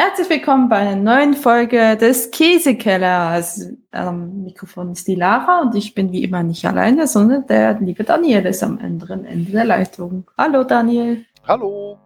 Herzlich 0.00 0.30
willkommen 0.30 0.68
bei 0.68 0.76
einer 0.76 0.94
neuen 0.94 1.34
Folge 1.34 1.96
des 1.96 2.30
Käsekellers. 2.30 3.66
Am 3.90 4.44
Mikrofon 4.44 4.92
ist 4.92 5.08
die 5.08 5.16
Lara 5.16 5.60
und 5.62 5.74
ich 5.74 5.92
bin 5.92 6.12
wie 6.12 6.22
immer 6.22 6.44
nicht 6.44 6.64
alleine, 6.64 7.08
sondern 7.08 7.48
der 7.48 7.80
liebe 7.80 8.04
Daniel 8.04 8.46
ist 8.46 8.62
am 8.62 8.78
anderen 8.78 9.24
Ende 9.24 9.50
der 9.50 9.64
Leitung. 9.64 10.30
Hallo 10.38 10.62
Daniel. 10.62 11.24
Hallo. 11.48 11.98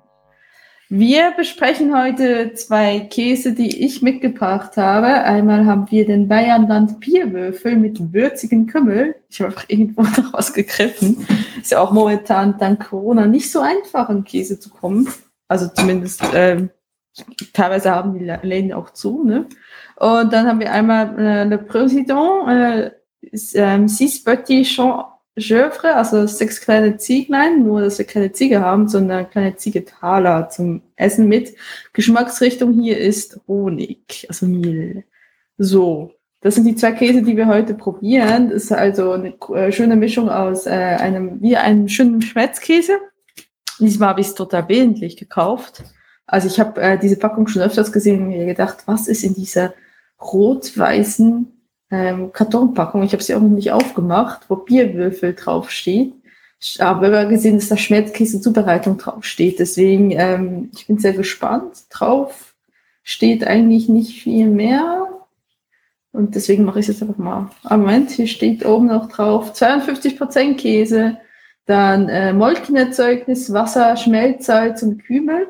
Wir 0.89 1.33
besprechen 1.37 1.95
heute 1.95 2.55
zwei 2.55 3.01
Käse, 3.01 3.53
die 3.53 3.85
ich 3.85 4.01
mitgebracht 4.01 4.79
habe. 4.79 5.09
Einmal 5.09 5.67
haben 5.67 5.91
wir 5.91 6.07
den 6.07 6.29
Bayernland 6.29 6.99
Bierwürfel 6.99 7.77
mit 7.77 8.15
würzigen 8.15 8.69
Kümmel. 8.69 9.17
Ich 9.29 9.41
habe 9.41 9.51
einfach 9.51 9.69
irgendwo 9.69 10.01
noch 10.23 10.33
was 10.33 10.55
gegriffen. 10.55 11.27
Ist 11.61 11.73
ja 11.73 11.81
auch 11.81 11.93
momentan 11.93 12.57
dank 12.57 12.89
Corona 12.89 13.27
nicht 13.27 13.53
so 13.53 13.61
einfach, 13.61 14.09
an 14.09 14.25
Käse 14.25 14.59
zu 14.59 14.71
kommen. 14.71 15.09
Also 15.47 15.69
zumindest 15.69 16.23
ähm, 16.33 16.71
teilweise 17.53 17.91
haben 17.91 18.19
die 18.19 18.25
Läden 18.25 18.73
auch 18.73 18.91
zu. 18.91 19.25
Ne? 19.25 19.47
Und 19.97 20.33
dann 20.33 20.47
haben 20.47 20.61
wir 20.61 20.73
einmal 20.73 21.19
äh, 21.19 21.45
Le 21.45 21.59
Président, 21.59 22.49
äh, 22.49 22.91
ähm, 23.55 23.89
Six 23.89 24.25
Petits 24.25 24.81
Jeuvre, 25.35 25.95
also 25.95 26.27
sechs 26.27 26.61
kleine 26.61 26.99
Zieglein, 26.99 27.65
nur 27.65 27.81
dass 27.81 27.97
wir 27.97 28.05
keine 28.05 28.33
Ziege 28.33 28.61
haben, 28.61 28.87
sondern 28.87 29.31
kleine 29.31 29.57
Ziegetaler 29.57 30.51
zum 30.51 30.83
Essen 30.97 31.27
mit. 31.27 31.55
Geschmacksrichtung 31.95 32.75
hier 32.75 32.99
ist 32.99 33.41
Honig, 33.49 34.27
also 34.29 34.45
Mehl. 34.45 35.05
So, 35.57 36.13
das 36.43 36.57
sind 36.57 36.65
die 36.67 36.77
zwei 36.77 36.93
Käse, 36.93 37.23
die 37.23 37.37
wir 37.37 37.47
heute 37.47 37.73
probieren. 37.73 38.51
Das 38.51 38.65
ist 38.65 38.73
also 38.73 39.13
eine 39.13 39.35
äh, 39.55 39.73
schöne 39.73 39.97
Mischung 39.97 40.29
aus 40.29 40.67
äh, 40.67 40.71
einem, 40.71 41.41
wie 41.41 41.57
einem 41.57 41.89
schönen 41.89 42.21
Schmelzkäse. 42.21 42.99
Diesmal 43.79 44.11
habe 44.11 44.21
ich 44.21 44.27
es 44.27 44.35
total 44.35 44.69
willentlich 44.69 45.17
gekauft 45.17 45.83
also 46.33 46.47
ich 46.47 46.59
habe 46.59 46.81
äh, 46.81 46.99
diese 46.99 47.17
Packung 47.17 47.47
schon 47.47 47.61
öfters 47.61 47.93
gesehen 47.93 48.23
und 48.23 48.29
mir 48.29 48.47
gedacht, 48.47 48.85
was 48.87 49.07
ist 49.07 49.23
in 49.23 49.35
dieser 49.35 49.75
rot-weißen 50.19 51.47
ähm, 51.91 52.33
Kartonpackung? 52.33 53.03
Ich 53.03 53.13
habe 53.13 53.23
sie 53.23 53.35
auch 53.35 53.41
noch 53.41 53.51
nicht 53.51 53.71
aufgemacht, 53.71 54.47
wo 54.49 54.57
Bierwürfel 54.57 55.35
draufsteht. 55.35 56.15
Aber 56.79 57.11
wir 57.11 57.19
haben 57.19 57.29
gesehen, 57.29 57.57
dass 57.57 57.69
da 57.69 57.77
Schmelzkäse-Zubereitung 57.77 58.97
draufsteht. 58.97 59.59
Deswegen, 59.59 60.11
ähm, 60.13 60.71
ich 60.75 60.87
bin 60.87 60.97
sehr 60.97 61.13
gespannt. 61.13 61.83
Drauf 61.91 62.55
steht 63.03 63.47
eigentlich 63.47 63.91
nicht 63.91 64.23
viel 64.23 64.47
mehr. 64.47 65.07
Und 66.13 66.35
deswegen 66.35 66.65
mache 66.65 66.81
ich 66.81 66.89
es 66.89 66.95
jetzt 66.95 67.03
einfach 67.03 67.23
mal. 67.23 67.51
Ah, 67.63 67.77
Moment, 67.77 68.11
hier 68.11 68.27
steht 68.27 68.65
oben 68.65 68.87
noch 68.87 69.11
drauf 69.11 69.53
52% 69.53 70.57
Käse, 70.57 71.19
dann 71.67 72.09
äh, 72.09 72.33
Molkenerzeugnis, 72.33 73.53
Wasser, 73.53 73.99
Schmelzsalz 73.99 74.83
und 74.83 75.05
Kümel. 75.05 75.47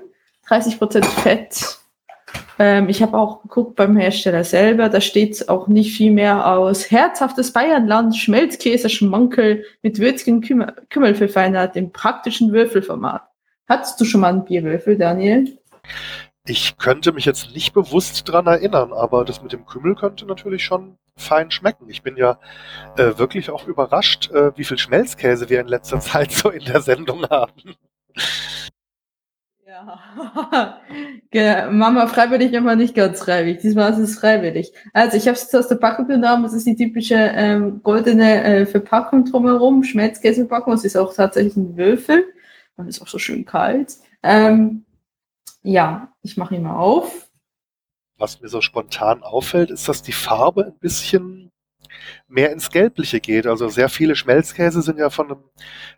30 0.52 0.78
Prozent 0.78 1.06
Fett. 1.06 1.78
Ähm, 2.58 2.90
ich 2.90 3.02
habe 3.02 3.16
auch 3.16 3.40
geguckt 3.40 3.74
beim 3.74 3.96
Hersteller 3.96 4.44
selber, 4.44 4.90
da 4.90 5.00
steht 5.00 5.48
auch 5.48 5.66
nicht 5.66 5.96
viel 5.96 6.12
mehr 6.12 6.46
aus. 6.46 6.90
Herzhaftes 6.90 7.54
Bayernland, 7.54 8.14
Schmelzkäse, 8.14 8.90
Schmankel 8.90 9.64
mit 9.80 9.98
würzigen 9.98 10.42
Kümmel, 10.42 10.74
Kümmel 10.90 11.14
verfeinert 11.14 11.74
im 11.76 11.90
praktischen 11.90 12.52
Würfelformat. 12.52 13.22
Hattest 13.66 13.98
du 13.98 14.04
schon 14.04 14.20
mal 14.20 14.28
einen 14.28 14.44
Bierwürfel, 14.44 14.98
Daniel? 14.98 15.56
Ich 16.46 16.76
könnte 16.76 17.12
mich 17.12 17.24
jetzt 17.24 17.54
nicht 17.54 17.72
bewusst 17.72 18.28
dran 18.28 18.46
erinnern, 18.46 18.92
aber 18.92 19.24
das 19.24 19.42
mit 19.42 19.54
dem 19.54 19.64
Kümmel 19.64 19.94
könnte 19.94 20.26
natürlich 20.26 20.66
schon 20.66 20.98
fein 21.16 21.50
schmecken. 21.50 21.88
Ich 21.88 22.02
bin 22.02 22.18
ja 22.18 22.38
äh, 22.98 23.16
wirklich 23.16 23.48
auch 23.48 23.66
überrascht, 23.66 24.30
äh, 24.32 24.54
wie 24.58 24.64
viel 24.64 24.76
Schmelzkäse 24.76 25.48
wir 25.48 25.62
in 25.62 25.68
letzter 25.68 26.00
Zeit 26.00 26.30
so 26.30 26.50
in 26.50 26.66
der 26.66 26.82
Sendung 26.82 27.26
haben. 27.30 27.74
Ja. 31.32 31.70
Mama 31.70 32.06
freiwillig, 32.06 32.56
aber 32.56 32.76
nicht 32.76 32.94
ganz 32.94 33.22
freiwillig. 33.22 33.62
Diesmal 33.62 33.92
ist 33.92 33.98
es 33.98 34.18
freiwillig. 34.18 34.70
Also 34.92 35.16
ich 35.16 35.26
habe 35.26 35.36
es 35.36 35.54
aus 35.54 35.68
der 35.68 35.76
Packung 35.76 36.06
genommen. 36.08 36.44
Es 36.44 36.52
ist 36.52 36.66
die 36.66 36.76
typische 36.76 37.14
ähm, 37.14 37.82
goldene 37.82 38.44
äh, 38.44 38.66
Verpackung 38.66 39.24
drumherum, 39.24 39.82
Schmelzkäseverpackung. 39.82 40.74
Es 40.74 40.84
ist 40.84 40.96
auch 40.96 41.14
tatsächlich 41.14 41.56
ein 41.56 41.76
Würfel. 41.78 42.24
Und 42.76 42.86
ist 42.86 43.00
auch 43.00 43.08
so 43.08 43.18
schön 43.18 43.46
kalt. 43.46 43.96
Ähm, 44.22 44.84
ja, 45.62 46.12
ich 46.22 46.36
mache 46.36 46.54
ihn 46.54 46.64
mal 46.64 46.76
auf. 46.76 47.30
Was 48.18 48.42
mir 48.42 48.48
so 48.48 48.60
spontan 48.60 49.22
auffällt, 49.22 49.70
ist, 49.70 49.88
dass 49.88 50.02
die 50.02 50.12
Farbe 50.12 50.66
ein 50.66 50.78
bisschen 50.80 51.50
mehr 52.28 52.52
ins 52.52 52.70
Gelbliche 52.70 53.20
geht. 53.20 53.46
Also 53.46 53.68
sehr 53.68 53.88
viele 53.88 54.16
Schmelzkäse 54.16 54.82
sind 54.82 54.98
ja 54.98 55.08
von 55.08 55.30
einem 55.30 55.44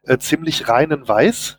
äh, 0.05 0.19
ziemlich 0.19 0.69
reinen 0.69 1.09
Weiß 1.09 1.59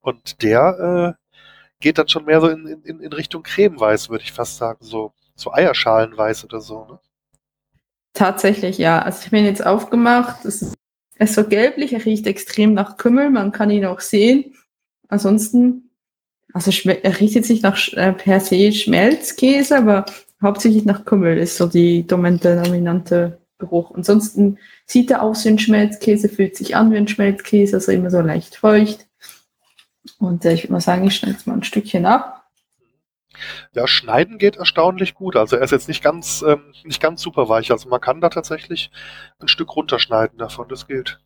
und 0.00 0.42
der 0.42 1.16
äh, 1.16 1.36
geht 1.80 1.98
dann 1.98 2.08
schon 2.08 2.24
mehr 2.26 2.40
so 2.40 2.48
in, 2.48 2.66
in, 2.84 3.00
in 3.00 3.12
Richtung 3.12 3.42
Cremeweiß, 3.42 4.10
würde 4.10 4.24
ich 4.24 4.32
fast 4.32 4.56
sagen, 4.56 4.78
so, 4.80 5.12
so 5.34 5.52
Eierschalenweiß 5.52 6.44
oder 6.44 6.60
so. 6.60 6.84
Ne? 6.84 6.98
Tatsächlich, 8.12 8.78
ja. 8.78 9.00
Also 9.00 9.26
ich 9.26 9.32
ihn 9.32 9.44
jetzt 9.44 9.64
aufgemacht. 9.64 10.44
Es 10.44 10.62
ist, 10.62 10.74
er 11.16 11.24
ist 11.24 11.34
so 11.34 11.44
gelblich, 11.44 11.92
er 11.92 12.04
riecht 12.04 12.26
extrem 12.26 12.74
nach 12.74 12.96
Kümmel, 12.96 13.30
man 13.30 13.52
kann 13.52 13.70
ihn 13.70 13.86
auch 13.86 14.00
sehen. 14.00 14.54
Ansonsten, 15.08 15.90
also 16.52 16.70
er 16.88 17.20
riecht 17.20 17.34
jetzt 17.34 17.50
nicht 17.50 17.62
nach 17.62 17.78
äh, 17.92 18.12
per 18.12 18.40
se 18.40 18.72
Schmelzkäse, 18.72 19.76
aber 19.76 20.06
hauptsächlich 20.42 20.84
nach 20.84 21.04
Kümmel 21.04 21.38
ist 21.38 21.56
so 21.56 21.66
die 21.66 22.06
dominante, 22.06 22.62
dominante 22.62 23.38
Geruch. 23.58 23.94
Ansonsten 23.94 24.58
sieht 24.86 25.10
er 25.10 25.22
aus 25.22 25.44
wie 25.44 25.50
ein 25.50 25.58
Schmelzkäse, 25.58 26.28
fühlt 26.28 26.56
sich 26.56 26.74
an 26.76 26.92
wie 26.92 26.96
ein 26.96 27.08
Schmelzkäse, 27.08 27.76
also 27.76 27.92
immer 27.92 28.10
so 28.10 28.20
leicht 28.20 28.56
feucht. 28.56 29.06
Und 30.18 30.44
äh, 30.44 30.52
ich 30.52 30.64
würde 30.64 30.72
mal 30.72 30.80
sagen, 30.80 31.06
ich 31.06 31.16
schneide 31.16 31.34
jetzt 31.34 31.46
mal 31.46 31.54
ein 31.54 31.62
Stückchen 31.62 32.06
ab. 32.06 32.40
Ja, 33.74 33.86
schneiden 33.86 34.38
geht 34.38 34.56
erstaunlich 34.56 35.14
gut. 35.14 35.36
Also 35.36 35.56
er 35.56 35.62
ist 35.62 35.70
jetzt 35.70 35.88
nicht 35.88 36.02
ganz, 36.02 36.42
ähm, 36.42 36.72
nicht 36.84 37.00
ganz 37.00 37.22
super 37.22 37.48
weich. 37.48 37.70
Also 37.70 37.88
man 37.88 38.00
kann 38.00 38.20
da 38.20 38.28
tatsächlich 38.28 38.90
ein 39.38 39.48
Stück 39.48 39.74
runterschneiden 39.76 40.38
davon. 40.38 40.68
Das 40.68 40.86
geht. 40.86 41.20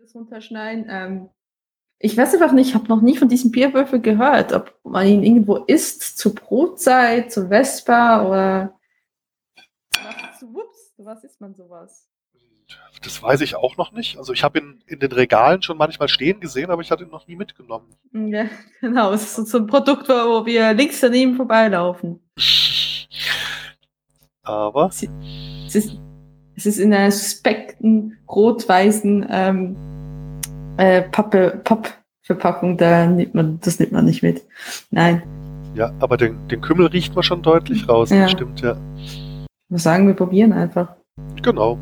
Das 0.00 0.14
runterschneiden. 0.14 0.86
Ähm, 0.88 1.30
ich 1.98 2.16
weiß 2.16 2.34
einfach 2.34 2.52
nicht, 2.52 2.68
ich 2.68 2.74
habe 2.74 2.88
noch 2.88 3.00
nie 3.00 3.16
von 3.16 3.28
diesem 3.28 3.50
Bierwürfel 3.50 4.00
gehört, 4.00 4.52
ob 4.52 4.78
man 4.84 5.06
ihn 5.06 5.22
irgendwo 5.22 5.56
isst, 5.56 6.18
zur 6.18 6.34
Brotzeit, 6.34 7.32
zur 7.32 7.48
Vespa 7.48 8.26
oder 8.26 8.78
was, 9.90 10.42
ups, 10.42 10.92
was 10.98 11.24
isst 11.24 11.40
man 11.40 11.54
sowas? 11.54 12.08
Das 13.04 13.22
weiß 13.22 13.42
ich 13.42 13.54
auch 13.54 13.76
noch 13.76 13.92
nicht. 13.92 14.16
Also 14.16 14.32
ich 14.32 14.42
habe 14.42 14.58
ihn 14.58 14.82
in 14.86 14.98
den 14.98 15.12
Regalen 15.12 15.60
schon 15.60 15.76
manchmal 15.76 16.08
stehen 16.08 16.40
gesehen, 16.40 16.70
aber 16.70 16.80
ich 16.80 16.90
hatte 16.90 17.04
ihn 17.04 17.10
noch 17.10 17.26
nie 17.26 17.36
mitgenommen. 17.36 17.86
Ja, 18.12 18.46
genau. 18.80 19.12
Es 19.12 19.38
ist 19.38 19.50
so 19.50 19.58
ein 19.58 19.66
Produkt, 19.66 20.08
wo 20.08 20.46
wir 20.46 20.72
links 20.72 21.00
daneben 21.00 21.36
vorbeilaufen. 21.36 22.20
Aber. 24.42 24.86
Es 24.86 25.02
ist, 25.74 25.96
es 26.56 26.66
ist 26.66 26.78
in 26.78 26.94
einer 26.94 27.10
suspekten 27.10 28.18
rot-weißen 28.28 29.26
ähm, 29.28 29.76
äh, 30.76 31.02
Pappe, 31.02 31.60
Pappverpackung, 31.64 32.76
da 32.76 33.06
nimmt 33.06 33.34
man, 33.34 33.60
das 33.60 33.78
nimmt 33.78 33.92
man 33.92 34.04
nicht 34.04 34.22
mit. 34.22 34.42
Nein. 34.90 35.22
Ja, 35.74 35.92
aber 36.00 36.16
den, 36.16 36.48
den 36.48 36.60
Kümmel 36.60 36.86
riecht 36.86 37.14
man 37.14 37.24
schon 37.24 37.42
deutlich 37.42 37.88
raus, 37.88 38.10
ja. 38.10 38.22
das 38.22 38.30
stimmt, 38.30 38.60
ja. 38.60 38.76
Ich 38.96 39.48
muss 39.68 39.82
sagen, 39.82 40.06
wir 40.06 40.14
probieren 40.14 40.52
einfach. 40.52 40.94
Genau. 41.42 41.78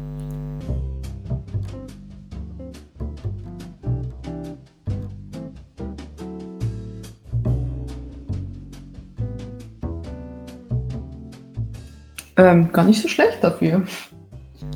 Ähm, 12.37 12.72
gar 12.72 12.84
nicht 12.84 13.03
so 13.03 13.09
schlecht 13.09 13.38
dafür. 13.43 13.84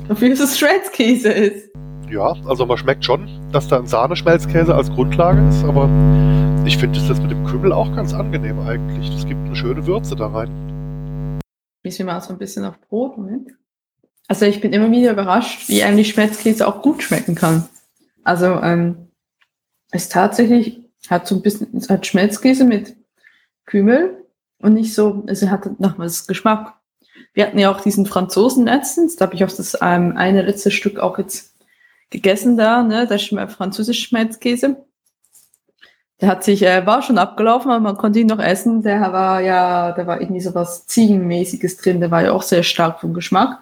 Dafür, 0.07 0.29
dass 0.29 0.39
es 0.39 0.59
Schmelzkäse 0.59 1.29
ist. 1.29 1.69
Ja, 2.09 2.33
also 2.45 2.65
man 2.65 2.77
schmeckt 2.77 3.03
schon, 3.03 3.27
dass 3.51 3.67
da 3.67 3.79
ein 3.79 3.87
Sahneschmelzkäse 3.87 4.73
als 4.73 4.89
Grundlage 4.91 5.45
ist, 5.49 5.63
aber 5.63 5.89
ich 6.65 6.77
finde 6.77 6.99
das 6.99 7.19
mit 7.21 7.31
dem 7.31 7.45
Kümmel 7.45 7.73
auch 7.73 7.93
ganz 7.95 8.13
angenehm 8.13 8.59
eigentlich. 8.59 9.09
Das 9.09 9.25
gibt 9.25 9.39
eine 9.45 9.55
schöne 9.55 9.85
Würze 9.85 10.15
da 10.15 10.27
rein. 10.27 11.39
Ich 11.83 12.03
mal 12.03 12.21
so 12.21 12.33
ein 12.33 12.37
bisschen 12.37 12.65
auf 12.65 12.79
Brot, 12.81 13.17
Moment. 13.17 13.51
Also 14.27 14.45
ich 14.45 14.61
bin 14.61 14.73
immer 14.73 14.91
wieder 14.91 15.11
überrascht, 15.11 15.69
wie 15.69 15.83
eigentlich 15.83 16.09
Schmelzkäse 16.09 16.67
auch 16.67 16.81
gut 16.81 17.01
schmecken 17.01 17.35
kann. 17.35 17.67
Also 18.23 18.61
ähm, 18.61 19.07
es 19.91 20.09
tatsächlich 20.09 20.81
hat 21.09 21.27
so 21.27 21.35
ein 21.35 21.41
bisschen 21.41 21.69
es 21.77 21.89
hat 21.89 22.05
Schmelzkäse 22.05 22.65
mit 22.65 22.95
Kümmel 23.65 24.25
und 24.59 24.73
nicht 24.73 24.93
so, 24.93 25.23
also 25.27 25.49
hat 25.49 25.79
nochmals 25.79 26.27
Geschmack. 26.27 26.73
Wir 27.37 27.45
hatten 27.45 27.59
ja 27.59 27.69
auch 27.69 27.81
diesen 27.81 28.07
Franzosen 28.07 28.65
letztens, 28.65 29.15
da 29.15 29.25
habe 29.25 29.35
ich 29.35 29.43
auch 29.43 29.51
das 29.51 29.77
ähm, 29.79 30.17
eine 30.17 30.41
letzte 30.41 30.71
Stück 30.71 30.97
auch 30.97 31.19
jetzt 31.19 31.53
gegessen 32.09 32.57
da, 32.57 32.81
ne, 32.81 33.05
der 33.05 33.19
französische 33.47 34.07
Schmelzkäse. 34.07 34.83
Der 36.19 36.29
hat 36.29 36.43
sich, 36.43 36.63
äh, 36.63 36.83
war 36.87 37.03
schon 37.03 37.19
abgelaufen, 37.19 37.69
aber 37.69 37.79
man 37.79 37.95
konnte 37.95 38.17
ihn 38.17 38.25
noch 38.25 38.39
essen. 38.39 38.81
Der 38.81 39.13
war 39.13 39.39
ja, 39.41 39.91
da 39.91 40.07
war 40.07 40.19
irgendwie 40.19 40.41
so 40.41 40.55
was 40.55 40.87
Ziegenmäßiges 40.87 41.77
drin, 41.77 41.99
der 41.99 42.09
war 42.09 42.23
ja 42.23 42.31
auch 42.31 42.41
sehr 42.41 42.63
stark 42.63 43.01
vom 43.01 43.13
Geschmack. 43.13 43.59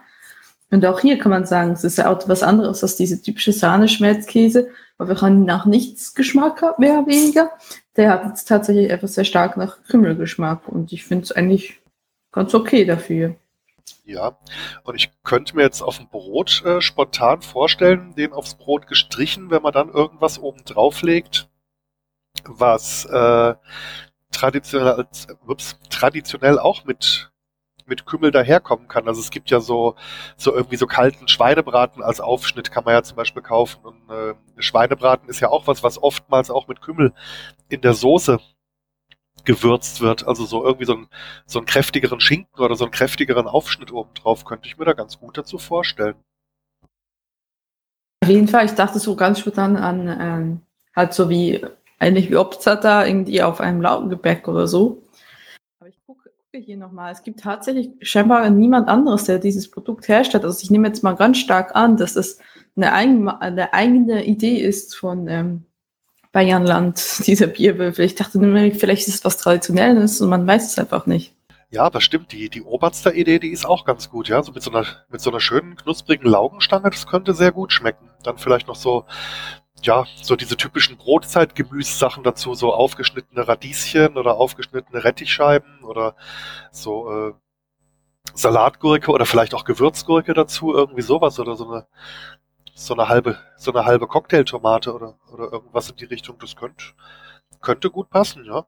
Und 0.71 0.85
auch 0.85 1.01
hier 1.01 1.17
kann 1.17 1.31
man 1.31 1.45
sagen, 1.45 1.73
es 1.73 1.83
ist 1.83 1.97
ja 1.97 2.09
auch 2.09 2.29
was 2.29 2.43
anderes 2.43 2.81
als 2.81 2.95
diese 2.95 3.21
typische 3.21 3.51
Sahneschmelzkäse, 3.51 4.69
weil 4.97 5.09
wir 5.09 5.19
haben 5.19 5.43
nach 5.43 5.65
nichts 5.65 6.15
Geschmack 6.15 6.61
haben, 6.61 6.81
mehr 6.81 6.99
oder 6.99 7.07
weniger. 7.07 7.51
der 7.97 8.09
hat 8.09 8.25
jetzt 8.25 8.45
tatsächlich 8.45 8.89
etwas 8.89 9.15
sehr 9.15 9.25
stark 9.25 9.57
nach 9.57 9.83
Kümmelgeschmack 9.89 10.65
und 10.69 10.93
ich 10.93 11.03
finde 11.03 11.25
es 11.25 11.33
eigentlich 11.33 11.81
ganz 12.31 12.55
okay 12.55 12.85
dafür. 12.85 13.35
Ja, 14.05 14.37
und 14.83 14.95
ich 14.95 15.11
könnte 15.23 15.55
mir 15.55 15.63
jetzt 15.63 15.81
auf 15.81 15.97
dem 15.97 16.09
Brot 16.09 16.63
äh, 16.63 16.81
spontan 16.81 17.41
vorstellen, 17.41 18.13
den 18.15 18.33
aufs 18.33 18.55
Brot 18.55 18.87
gestrichen, 18.87 19.49
wenn 19.49 19.63
man 19.63 19.73
dann 19.73 19.89
irgendwas 19.89 20.39
oben 20.39 20.63
drauf 20.63 21.01
legt, 21.01 21.49
was 22.45 23.05
äh, 23.05 23.55
traditionell, 24.31 25.07
ups, 25.47 25.79
traditionell 25.89 26.59
auch 26.59 26.85
mit 26.85 27.31
mit 27.87 28.05
Kümmel 28.07 28.31
daherkommen 28.31 28.87
kann. 28.87 29.07
Also 29.07 29.21
es 29.21 29.29
gibt 29.29 29.51
ja 29.51 29.59
so, 29.59 29.95
so 30.37 30.53
irgendwie 30.53 30.75
so 30.77 30.87
kalten 30.87 31.27
Schweinebraten 31.27 32.01
als 32.03 32.19
Aufschnitt 32.19 32.71
kann 32.71 32.83
man 32.83 32.95
ja 32.95 33.03
zum 33.03 33.15
Beispiel 33.17 33.43
kaufen. 33.43 33.85
Und 33.85 34.09
äh, 34.09 34.33
Schweinebraten 34.57 35.29
ist 35.29 35.39
ja 35.39 35.49
auch 35.49 35.67
was, 35.67 35.83
was 35.83 36.01
oftmals 36.01 36.49
auch 36.49 36.67
mit 36.67 36.81
Kümmel 36.81 37.13
in 37.69 37.81
der 37.81 37.93
Soße 37.93 38.39
gewürzt 39.45 40.01
wird. 40.01 40.27
Also 40.27 40.45
so 40.45 40.63
irgendwie 40.63 40.85
so, 40.85 40.95
ein, 40.95 41.07
so 41.45 41.59
einen 41.59 41.65
kräftigeren 41.65 42.19
Schinken 42.19 42.59
oder 42.61 42.75
so 42.75 42.85
einen 42.85 42.91
kräftigeren 42.91 43.47
Aufschnitt 43.47 43.91
obendrauf 43.91 44.45
könnte 44.45 44.67
ich 44.67 44.77
mir 44.77 44.85
da 44.85 44.93
ganz 44.93 45.19
gut 45.19 45.37
dazu 45.37 45.57
vorstellen. 45.57 46.15
Auf 48.23 48.29
jeden 48.29 48.47
Fall, 48.47 48.65
ich 48.65 48.71
dachte 48.71 48.99
so 48.99 49.15
ganz 49.15 49.39
spontan 49.39 49.77
an 49.77 50.17
ähm, 50.19 50.61
halt 50.95 51.13
so 51.13 51.29
wie 51.29 51.63
ähnlich 51.99 52.29
wie 52.29 52.37
Obstata 52.37 53.05
irgendwie 53.05 53.43
auf 53.43 53.61
einem 53.61 53.81
Laugengebäck 53.81 54.47
oder 54.47 54.67
so 54.67 55.03
hier 56.61 56.77
nochmal. 56.77 57.11
Es 57.11 57.23
gibt 57.23 57.39
tatsächlich 57.41 57.89
scheinbar 58.01 58.49
niemand 58.49 58.87
anderes, 58.87 59.25
der 59.25 59.39
dieses 59.39 59.69
Produkt 59.69 60.07
herstellt. 60.07 60.45
Also 60.45 60.61
ich 60.61 60.71
nehme 60.71 60.87
jetzt 60.87 61.03
mal 61.03 61.13
ganz 61.13 61.37
stark 61.37 61.75
an, 61.75 61.97
dass 61.97 62.13
das 62.13 62.39
eine, 62.75 63.41
eine 63.41 63.73
eigene 63.73 64.25
Idee 64.25 64.57
ist 64.57 64.95
von 64.95 65.27
ähm, 65.27 65.65
Bayernland, 66.35 67.01
dieser 67.25 67.47
Bierwürfel. 67.47 68.03
Ich 68.03 68.15
dachte 68.15 68.39
nämlich, 68.39 68.77
vielleicht 68.77 69.07
ist 69.07 69.15
es 69.15 69.25
was 69.25 69.37
Traditionelles 69.37 70.19
und 70.19 70.29
man 70.29 70.45
weiß 70.45 70.67
es 70.67 70.77
einfach 70.77 71.05
nicht. 71.05 71.33
Ja, 71.71 71.89
das 71.89 72.03
stimmt. 72.03 72.33
Die, 72.33 72.49
die 72.49 72.61
Oberster-Idee, 72.61 73.39
die 73.39 73.51
ist 73.51 73.65
auch 73.65 73.85
ganz 73.85 74.09
gut, 74.09 74.27
ja. 74.27 74.43
So 74.43 74.51
mit 74.51 74.61
so 74.61 74.69
einer, 74.69 74.85
mit 75.09 75.21
so 75.21 75.29
einer 75.29 75.39
schönen, 75.39 75.77
knusprigen 75.77 76.29
Laugenstange, 76.29 76.89
das 76.89 77.07
könnte 77.07 77.33
sehr 77.33 77.53
gut 77.53 77.71
schmecken. 77.71 78.09
Dann 78.23 78.37
vielleicht 78.37 78.67
noch 78.67 78.75
so 78.75 79.05
ja, 79.81 80.05
so 80.21 80.35
diese 80.35 80.57
typischen 80.57 80.97
Brotzeitgemüssachen 80.97 82.23
dazu, 82.23 82.53
so 82.53 82.73
aufgeschnittene 82.73 83.47
Radieschen 83.47 84.17
oder 84.17 84.35
aufgeschnittene 84.35 85.03
Rettichscheiben 85.03 85.83
oder 85.83 86.15
so 86.71 87.11
äh, 87.11 87.33
Salatgurke 88.33 89.11
oder 89.11 89.25
vielleicht 89.25 89.53
auch 89.53 89.63
Gewürzgurke 89.63 90.33
dazu, 90.33 90.73
irgendwie 90.73 91.01
sowas 91.01 91.39
oder 91.39 91.55
so 91.55 91.69
eine 91.69 91.87
so 92.75 92.93
eine 92.93 93.09
halbe 93.09 93.37
so 93.57 93.73
eine 93.73 93.85
halbe 93.85 94.05
Cocktailtomate 94.07 94.93
oder 94.93 95.15
oder 95.31 95.51
irgendwas 95.51 95.89
in 95.89 95.95
die 95.95 96.05
Richtung, 96.05 96.37
das 96.39 96.55
könnte 96.55 96.85
könnte 97.61 97.89
gut 97.89 98.09
passen, 98.09 98.45
ja. 98.45 98.67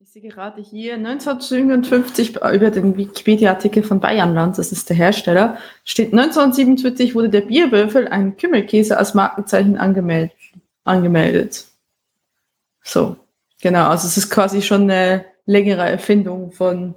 Ich 0.00 0.10
sehe 0.10 0.22
gerade 0.22 0.62
hier 0.62 0.94
1957 0.94 2.36
über 2.36 2.70
den 2.70 2.96
Wikipedia-Artikel 2.96 3.82
von 3.82 3.98
Bayernland, 3.98 4.56
das 4.56 4.70
ist 4.70 4.88
der 4.88 4.96
Hersteller, 4.96 5.58
steht 5.84 6.12
1977 6.12 7.14
wurde 7.16 7.30
der 7.30 7.40
Bierwürfel, 7.40 8.06
ein 8.06 8.36
Kümmelkäse, 8.36 8.96
als 8.96 9.14
Markenzeichen 9.14 9.76
angemeldet 9.76 10.32
angemeldet. 10.88 11.66
So, 12.82 13.16
genau. 13.60 13.88
Also 13.88 14.08
es 14.08 14.16
ist 14.16 14.30
quasi 14.30 14.62
schon 14.62 14.82
eine 14.82 15.26
längere 15.44 15.88
Erfindung 15.88 16.50
von 16.50 16.94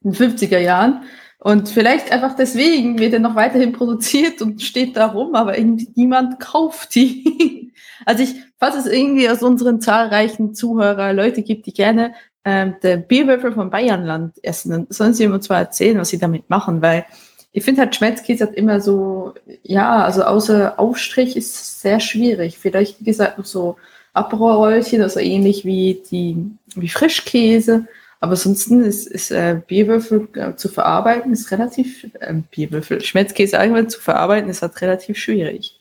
den 0.00 0.14
50er 0.14 0.58
Jahren. 0.58 1.04
Und 1.46 1.68
vielleicht 1.68 2.10
einfach 2.10 2.34
deswegen 2.34 2.98
wird 2.98 3.12
er 3.12 3.20
noch 3.20 3.36
weiterhin 3.36 3.70
produziert 3.70 4.42
und 4.42 4.60
steht 4.62 4.96
da 4.96 5.06
rum, 5.06 5.36
aber 5.36 5.56
irgendwie 5.56 5.88
niemand 5.94 6.40
kauft 6.40 6.96
die. 6.96 7.72
also 8.04 8.24
ich, 8.24 8.34
falls 8.58 8.74
es 8.74 8.86
irgendwie 8.86 9.28
aus 9.28 9.44
unseren 9.44 9.80
zahlreichen 9.80 10.56
Zuhörer 10.56 11.12
Leute 11.12 11.42
gibt, 11.42 11.66
die 11.66 11.72
gerne 11.72 12.14
ähm, 12.44 12.74
den 12.82 13.06
Bierwürfel 13.06 13.52
von 13.52 13.70
Bayernland 13.70 14.34
essen, 14.42 14.72
dann 14.72 14.86
sollen 14.88 15.14
sie 15.14 15.28
mir 15.28 15.38
zwar 15.38 15.58
erzählen, 15.58 16.00
was 16.00 16.08
sie 16.08 16.18
damit 16.18 16.50
machen, 16.50 16.82
weil 16.82 17.06
ich 17.52 17.62
finde 17.62 17.82
halt 17.82 17.94
Schmelzkäse 17.94 18.42
hat 18.42 18.54
immer 18.54 18.80
so, 18.80 19.34
ja, 19.62 20.02
also 20.04 20.24
außer 20.24 20.80
Aufstrich 20.80 21.36
ist 21.36 21.80
sehr 21.80 22.00
schwierig. 22.00 22.58
Vielleicht, 22.58 22.98
wie 22.98 23.04
gesagt, 23.04 23.38
noch 23.38 23.46
so 23.46 23.76
Aperolchen, 24.14 25.00
also 25.00 25.20
ähnlich 25.20 25.64
wie 25.64 26.02
die, 26.10 26.44
wie 26.74 26.88
Frischkäse. 26.88 27.86
Aber 28.20 28.32
ansonsten 28.32 28.82
ist, 28.82 29.06
ist 29.06 29.30
äh, 29.30 29.60
Bierwürfel 29.66 30.28
äh, 30.34 30.54
zu 30.56 30.68
verarbeiten, 30.68 31.32
ist 31.32 31.50
relativ, 31.50 32.04
äh, 32.20 32.34
Bierwürfel, 32.50 33.00
Schmelzkäse 33.02 33.58
allgemein 33.58 33.90
zu 33.90 34.00
verarbeiten, 34.00 34.50
ist 34.50 34.62
halt 34.62 34.80
relativ 34.80 35.18
schwierig. 35.18 35.78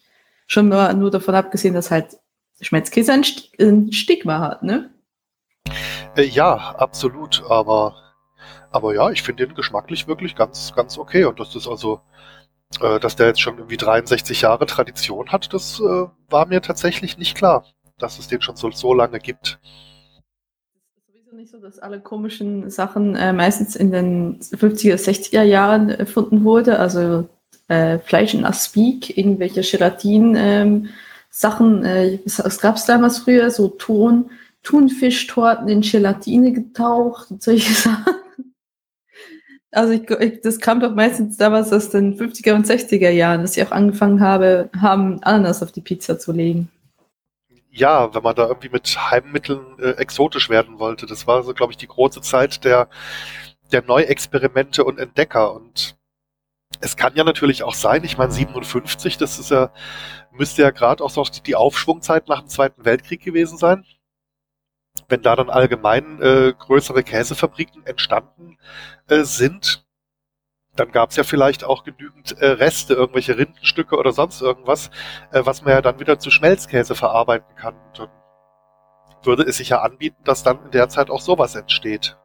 Schon 0.48 0.70
nur, 0.70 0.94
nur 0.94 1.12
davon 1.12 1.36
abgesehen, 1.36 1.74
dass 1.74 1.92
halt 1.92 2.18
Schmelzkäse 2.62 3.14
ein, 3.14 3.24
ein 3.60 3.92
Stigma 3.92 4.40
hat, 4.40 4.64
ne? 4.64 4.92
Äh, 6.16 6.24
ja, 6.24 6.56
absolut, 6.78 7.44
aber 7.50 7.96
aber 8.76 8.94
ja, 8.94 9.10
ich 9.10 9.24
finde 9.24 9.48
den 9.48 9.56
geschmacklich 9.56 10.06
wirklich 10.06 10.36
ganz, 10.36 10.74
ganz 10.76 10.98
okay. 10.98 11.24
Und 11.24 11.40
das 11.40 11.56
ist 11.56 11.66
also, 11.66 12.02
äh, 12.82 13.00
dass 13.00 13.16
der 13.16 13.28
jetzt 13.28 13.40
schon 13.40 13.58
irgendwie 13.58 13.78
63 13.78 14.42
Jahre 14.42 14.66
Tradition 14.66 15.32
hat, 15.32 15.54
das 15.54 15.80
äh, 15.80 16.08
war 16.30 16.46
mir 16.46 16.62
tatsächlich 16.62 17.18
nicht 17.18 17.38
klar, 17.38 17.66
dass 17.98 18.20
es 18.20 18.28
den 18.28 18.42
schon 18.42 18.58
so, 18.58 18.70
so 18.72 18.94
lange 18.94 19.20
gibt. 19.20 19.60
Es 21.36 21.42
nicht 21.42 21.52
so, 21.52 21.58
dass 21.58 21.80
alle 21.80 22.00
komischen 22.00 22.70
Sachen 22.70 23.18
äh, 23.18 23.34
meistens 23.34 23.76
in 23.76 23.92
den 23.92 24.40
50er, 24.40 24.96
60er 24.96 25.42
Jahren 25.42 25.90
erfunden 25.90 26.46
wurde. 26.46 26.80
Also 26.80 27.28
äh, 27.68 28.00
Fleisch 28.00 28.34
in 28.34 28.46
Aspik, 28.46 29.18
irgendwelche 29.18 29.62
Gelatin 29.62 30.36
ähm, 30.38 30.90
äh, 31.44 32.20
was 32.38 32.60
gab 32.62 32.78
es 32.78 32.86
damals 32.86 33.18
früher? 33.18 33.52
So 33.52 33.68
Ton, 33.68 34.30
Thunfischtorten 34.64 35.68
in 35.68 35.82
Gelatine 35.82 36.54
getaucht 36.54 37.32
und 37.32 37.44
solche 37.44 37.74
Sachen. 37.82 38.14
Also 39.72 39.92
ich, 39.92 40.10
ich, 40.10 40.40
das 40.40 40.60
kam 40.60 40.80
doch 40.80 40.96
meistens 40.96 41.36
damals 41.36 41.74
aus 41.74 41.90
den 41.90 42.18
50er 42.18 42.54
und 42.54 42.66
60er 42.66 43.10
Jahren, 43.10 43.42
dass 43.42 43.56
sie 43.56 43.64
auch 43.64 43.72
angefangen 43.72 44.22
habe, 44.22 44.70
haben, 44.80 45.22
Ananas 45.22 45.62
auf 45.62 45.74
die 45.74 45.82
Pizza 45.82 46.18
zu 46.18 46.32
legen. 46.32 46.70
Ja, 47.78 48.14
wenn 48.16 48.24
man 48.24 48.36
da 48.36 48.48
irgendwie 48.48 48.70
mit 48.70 48.88
Heimmitteln 49.12 49.78
äh, 49.80 49.92
exotisch 49.98 50.50
werden 50.50 50.80
wollte. 50.80 51.06
Das 51.06 51.28
war 51.28 51.44
so, 51.44 51.54
glaube 51.54 51.74
ich, 51.74 51.78
die 51.78 51.88
große 51.88 52.22
Zeit 52.22 52.64
der, 52.64 52.88
der 53.72 53.84
Neuexperimente 53.84 54.86
und 54.86 54.98
Entdecker. 54.98 55.54
Und 55.54 55.98
es 56.80 56.96
kann 56.96 57.16
ja 57.16 57.24
natürlich 57.26 57.64
auch 57.64 57.74
sein, 57.74 58.04
ich 58.06 58.18
meine 58.18 58.32
57, 58.32 59.18
das 59.18 59.40
ist 59.40 59.52
ja, 59.52 59.72
müsste 60.32 60.62
ja 60.62 60.72
gerade 60.72 61.04
auch 61.04 61.10
so 61.10 61.24
die 61.24 61.56
Aufschwungzeit 61.56 62.30
nach 62.30 62.42
dem 62.42 62.50
Zweiten 62.50 62.86
Weltkrieg 62.86 63.22
gewesen 63.24 63.58
sein 63.58 63.86
wenn 65.08 65.22
da 65.22 65.36
dann 65.36 65.50
allgemein 65.50 66.22
äh, 66.22 66.54
größere 66.58 67.04
Käsefabriken 67.04 67.86
entstanden 67.86 68.58
äh, 69.08 69.24
sind, 69.24 69.85
dann 70.76 70.92
gab 70.92 71.12
es 71.12 71.16
ja 71.16 71.24
vielleicht 71.24 71.64
auch 71.64 71.84
genügend 71.84 72.38
äh, 72.40 72.48
Reste, 72.48 72.94
irgendwelche 72.94 73.38
Rindenstücke 73.38 73.98
oder 73.98 74.12
sonst 74.12 74.42
irgendwas, 74.42 74.90
äh, 75.32 75.42
was 75.44 75.64
man 75.64 75.74
ja 75.74 75.82
dann 75.82 76.00
wieder 76.00 76.20
zu 76.20 76.32
Schmelzkäse 76.32 76.96
verarbeiten 76.96 77.56
kann. 77.56 77.76
Und 77.76 78.00
dann 78.00 78.10
würde 79.24 79.44
es 79.44 79.58
sich 79.58 79.70
ja 79.70 79.82
anbieten, 79.82 80.18
dass 80.24 80.44
dann 80.44 80.64
in 80.66 80.72
der 80.72 80.90
Zeit 80.90 81.10
auch 81.10 81.22
sowas 81.22 81.56
entsteht. 81.56 82.18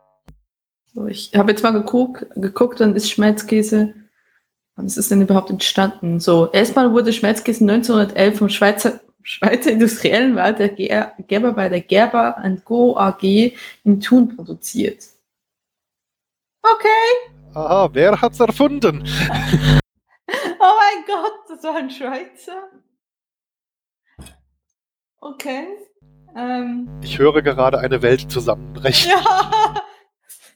So, 0.92 1.07
ich 1.07 1.33
habe 1.35 1.52
jetzt 1.52 1.62
mal 1.62 1.73
geguckt, 1.73 2.26
geguckt 2.35 2.80
und 2.80 2.97
ist 2.97 3.11
Schmelzkäse, 3.11 3.95
wann 4.75 4.87
ist 4.87 4.99
es 4.99 5.09
denn 5.09 5.23
überhaupt 5.23 5.50
entstanden? 5.50 6.19
So, 6.19 6.50
erstmal 6.50 6.92
wurde 6.92 7.12
Schmelzkäse 7.12 7.62
1911 7.62 8.38
vom 8.38 8.49
Schweizer 8.49 9.00
Schweizer 9.23 9.71
Industriellen 9.71 10.35
war 10.35 10.52
der 10.52 10.71
Gerber 10.71 11.52
bei 11.52 11.69
der 11.69 11.83
Gerber 11.83 12.42
Go 12.64 12.97
AG 12.97 13.23
in 13.85 14.00
Thun 14.00 14.35
produziert. 14.35 15.04
Okay. 16.62 17.29
Aha, 17.54 17.88
wer 17.92 18.21
hat's 18.21 18.38
erfunden? 18.38 19.02
oh 19.28 20.75
mein 20.78 21.04
Gott, 21.07 21.33
das 21.49 21.64
war 21.64 21.76
ein 21.76 21.90
Schweizer. 21.90 22.71
Okay. 25.21 25.66
Ähm. 26.37 26.88
Ich 27.02 27.19
höre 27.19 27.42
gerade 27.42 27.78
eine 27.80 28.02
Welt 28.02 28.30
zusammenbrechen. 28.30 29.11
Ja. 29.11 29.75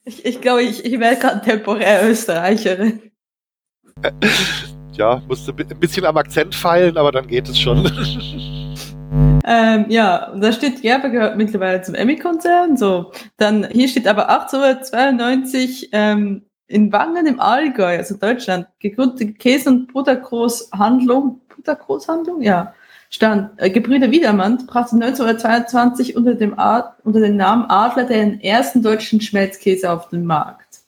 Ich, 0.06 0.22
ich 0.26 0.42
glaube, 0.42 0.60
ich, 0.60 0.84
ich 0.84 1.00
werde 1.00 1.18
gerade 1.18 1.40
temporär 1.40 2.06
Österreicherin. 2.06 3.10
Ja, 4.92 5.20
musste 5.26 5.52
ein 5.52 5.80
bisschen 5.80 6.04
am 6.04 6.16
Akzent 6.18 6.54
feilen, 6.54 6.96
aber 6.96 7.10
dann 7.10 7.26
geht 7.26 7.48
es 7.48 7.58
schon. 7.58 7.84
Ähm, 9.44 9.86
ja, 9.88 10.32
da 10.36 10.52
steht, 10.52 10.82
Gerber 10.82 11.08
gehört 11.08 11.36
mittlerweile 11.36 11.82
zum 11.82 11.96
Emmy-Konzern. 11.96 12.76
So, 12.76 13.10
dann 13.36 13.68
hier 13.70 13.88
steht 13.88 14.06
aber 14.06 14.28
1892 14.28 15.88
ähm, 15.90 16.46
in 16.66 16.92
Wangen 16.92 17.26
im 17.26 17.40
Allgäu, 17.40 17.96
also 17.96 18.16
Deutschland, 18.16 18.66
gegründete 18.78 19.32
Käse- 19.32 19.70
und 19.70 19.92
Buttergroßhandlung, 19.92 21.40
Buttergroßhandlung, 21.54 22.42
ja, 22.42 22.74
stand 23.10 23.50
äh, 23.58 23.70
Gebrüder 23.70 24.10
Wiedermann 24.10 24.66
brachte 24.66 24.96
1922 24.96 26.16
unter 26.16 26.34
dem, 26.34 26.58
Ad, 26.58 26.88
unter 27.04 27.20
dem 27.20 27.36
Namen 27.36 27.66
Adler 27.68 28.04
den 28.04 28.40
ersten 28.40 28.82
deutschen 28.82 29.20
Schmelzkäse 29.20 29.90
auf 29.90 30.08
den 30.08 30.24
Markt. 30.24 30.80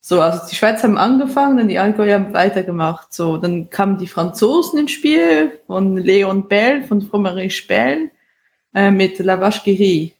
So, 0.00 0.22
also 0.22 0.46
die 0.48 0.54
Schweiz 0.54 0.82
haben 0.82 0.96
angefangen, 0.96 1.58
dann 1.58 1.68
die 1.68 1.78
Allgäuer 1.78 2.14
haben 2.14 2.32
weitergemacht. 2.32 3.12
So, 3.12 3.36
dann 3.36 3.68
kamen 3.68 3.98
die 3.98 4.06
Franzosen 4.06 4.78
ins 4.78 4.92
Spiel 4.92 5.58
von 5.66 5.96
Leon 5.96 6.48
Bell, 6.48 6.82
von 6.84 7.02
Fromerie 7.02 7.50
Spell, 7.50 8.10
äh, 8.74 8.90
mit 8.90 9.18
La 9.18 9.40
Vacherie. 9.40 10.14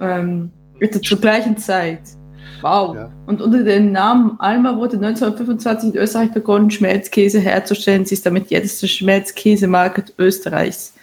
Ähm, 0.00 0.50
bitte 0.78 1.00
zur 1.00 1.20
gleichen 1.20 1.56
Zeit. 1.56 2.17
Wow. 2.62 2.94
Ja. 2.94 3.10
Und 3.26 3.40
unter 3.40 3.62
dem 3.62 3.92
Namen 3.92 4.38
Alma 4.38 4.76
wurde 4.76 4.96
1925 4.96 5.94
in 5.94 6.00
Österreich 6.00 6.32
begonnen, 6.32 6.70
Schmelzkäse 6.70 7.38
herzustellen. 7.40 8.04
Sie 8.04 8.14
ist 8.14 8.26
damit 8.26 8.50
jetzt 8.50 8.82
die 8.82 8.88
Schmelzkäsemarke 8.88 10.04
Österreichs. 10.18 10.94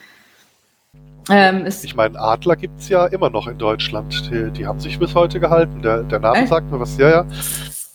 Ähm, 1.30 1.66
ich 1.66 1.96
meine, 1.96 2.20
Adler 2.20 2.56
gibt 2.56 2.80
es 2.80 2.90
ja 2.90 3.08
immer 3.08 3.30
noch 3.30 3.48
in 3.48 3.58
Deutschland. 3.58 4.30
Die, 4.32 4.52
die, 4.52 4.68
haben 4.68 4.80
sich 4.80 5.00
bis 5.00 5.16
heute 5.16 5.40
gehalten. 5.40 5.82
Der, 5.82 6.04
der 6.04 6.20
Name 6.20 6.44
äh? 6.44 6.48
sagt 6.48 6.72
mir 6.72 6.80
was. 6.80 6.98
Ja, 6.98 7.10
ja. 7.10 7.26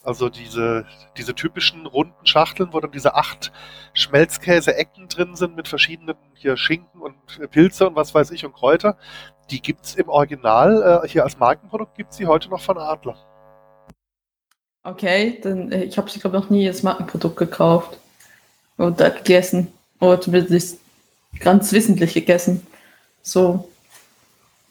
Also 0.02 0.31
diese, 0.31 0.87
diese 1.17 1.35
typischen 1.35 1.87
runden 1.87 2.26
Schachteln, 2.26 2.71
wo 2.73 2.81
dann 2.81 2.90
diese 2.90 3.14
acht 3.14 3.52
Schmelzkäse-Ecken 3.93 5.09
drin 5.09 5.37
sind 5.37 5.57
mit 5.57 5.69
verschiedenen 5.69 6.17
hier 6.35 6.57
Schinken 6.57 7.02
und 7.02 7.14
Pilze 7.50 7.87
und 7.87 7.97
was 7.97 8.14
weiß 8.14 8.31
ich 8.31 8.47
und 8.47 8.55
Kräuter, 8.55 8.97
die 9.50 9.61
gibt 9.61 9.85
es 9.85 9.95
im 9.97 10.09
Original, 10.09 11.02
äh, 11.05 11.09
hier 11.09 11.25
als 11.25 11.38
Markenprodukt 11.38 11.97
gibt 11.97 12.12
es 12.12 12.17
die 12.17 12.26
heute 12.26 12.49
noch 12.49 12.62
von 12.62 12.79
Adler. 12.79 13.17
Okay, 14.82 15.38
dann 15.42 15.70
äh, 15.72 15.84
ich 15.84 15.99
habe 15.99 16.10
sie 16.10 16.20
glaube 16.20 16.38
noch 16.38 16.50
nie 16.50 16.66
als 16.66 16.82
Markenprodukt 16.82 17.37
gekauft 17.37 17.99
oder 18.78 19.10
gegessen 19.10 19.72
oder 20.00 20.20
zumindest 20.20 20.80
ganz 21.38 21.72
wissentlich 21.72 22.14
gegessen. 22.14 22.66
So. 23.22 23.68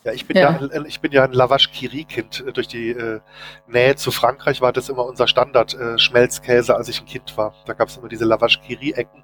Ja, 0.03 0.13
ich 0.13 0.25
bin 0.25 0.37
ja, 0.37 0.59
ja 0.59 0.85
ich 0.85 1.01
bin 1.01 1.11
ja 1.11 1.23
ein 1.25 1.33
Lavash 1.33 1.71
Kiri 1.71 2.05
Kind. 2.05 2.43
Durch 2.53 2.67
die 2.67 2.89
äh, 2.89 3.19
Nähe 3.67 3.95
zu 3.95 4.11
Frankreich 4.11 4.61
war 4.61 4.73
das 4.73 4.89
immer 4.89 5.05
unser 5.05 5.27
Standard 5.27 5.73
äh, 5.75 5.99
Schmelzkäse, 5.99 6.75
als 6.75 6.87
ich 6.87 7.01
ein 7.01 7.05
Kind 7.05 7.37
war. 7.37 7.53
Da 7.65 7.73
gab 7.73 7.89
es 7.89 7.97
immer 7.97 8.07
diese 8.07 8.25
Lavash 8.25 8.61
Kiri 8.61 8.91
Ecken 8.91 9.23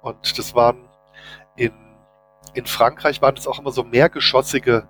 und 0.00 0.38
das 0.38 0.54
waren 0.54 0.88
in 1.54 1.72
in 2.54 2.66
Frankreich 2.66 3.20
waren 3.20 3.34
das 3.34 3.46
auch 3.46 3.58
immer 3.58 3.70
so 3.70 3.84
mehrgeschossige 3.84 4.88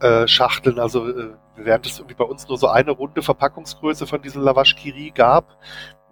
äh, 0.00 0.26
Schachteln. 0.26 0.78
Also 0.78 1.08
äh, 1.08 1.34
während 1.56 1.86
es 1.86 1.98
irgendwie 1.98 2.14
bei 2.14 2.24
uns 2.24 2.48
nur 2.48 2.58
so 2.58 2.68
eine 2.68 2.92
runde 2.92 3.22
Verpackungsgröße 3.22 4.06
von 4.06 4.22
diesem 4.22 4.42
Lavash 4.42 4.76
Kiri 4.76 5.12
gab, 5.14 5.56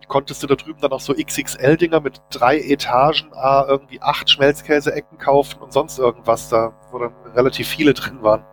konntest 0.08 0.42
du 0.42 0.46
da 0.46 0.54
drüben 0.54 0.80
dann 0.80 0.92
auch 0.92 1.00
so 1.00 1.14
XXL-Dinger 1.14 2.00
mit 2.00 2.20
drei 2.30 2.58
Etagen, 2.58 3.32
ah, 3.32 3.64
irgendwie 3.68 4.00
acht 4.00 4.30
Schmelzkäse-Ecken 4.30 5.18
kaufen 5.18 5.60
und 5.60 5.72
sonst 5.72 5.98
irgendwas 5.98 6.48
da, 6.48 6.72
wo 6.90 6.98
dann 6.98 7.14
relativ 7.34 7.68
viele 7.68 7.94
drin 7.94 8.22
waren. 8.22 8.44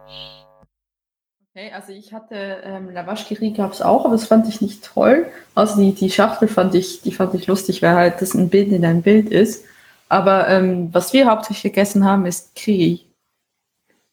Okay, 1.56 1.72
also 1.72 1.94
ich 1.94 2.14
hatte 2.14 2.36
ähm, 2.64 2.90
Lavashkiri 2.90 3.52
gab 3.52 3.74
es 3.74 3.82
auch, 3.84 4.06
aber 4.06 4.16
das 4.16 4.26
fand 4.26 4.48
ich 4.48 4.62
nicht 4.62 4.84
toll. 4.84 5.28
Also 5.54 5.80
die, 5.80 5.94
die 5.94 6.10
Schachtel 6.10 6.48
fand 6.48 6.74
ich, 6.74 7.02
die 7.02 7.12
fand 7.12 7.36
ich 7.36 7.46
lustig, 7.46 7.84
weil 7.84 7.94
halt 7.94 8.22
das 8.22 8.34
ein 8.34 8.50
Bild 8.50 8.72
in 8.72 8.84
ein 8.84 9.04
Bild 9.04 9.30
ist. 9.30 9.64
Aber 10.10 10.48
ähm, 10.48 10.90
was 10.92 11.14
wir 11.14 11.28
hauptsächlich 11.28 11.72
gegessen 11.72 12.06
haben, 12.06 12.26
ist 12.26 12.56
Kiri. 12.56 13.06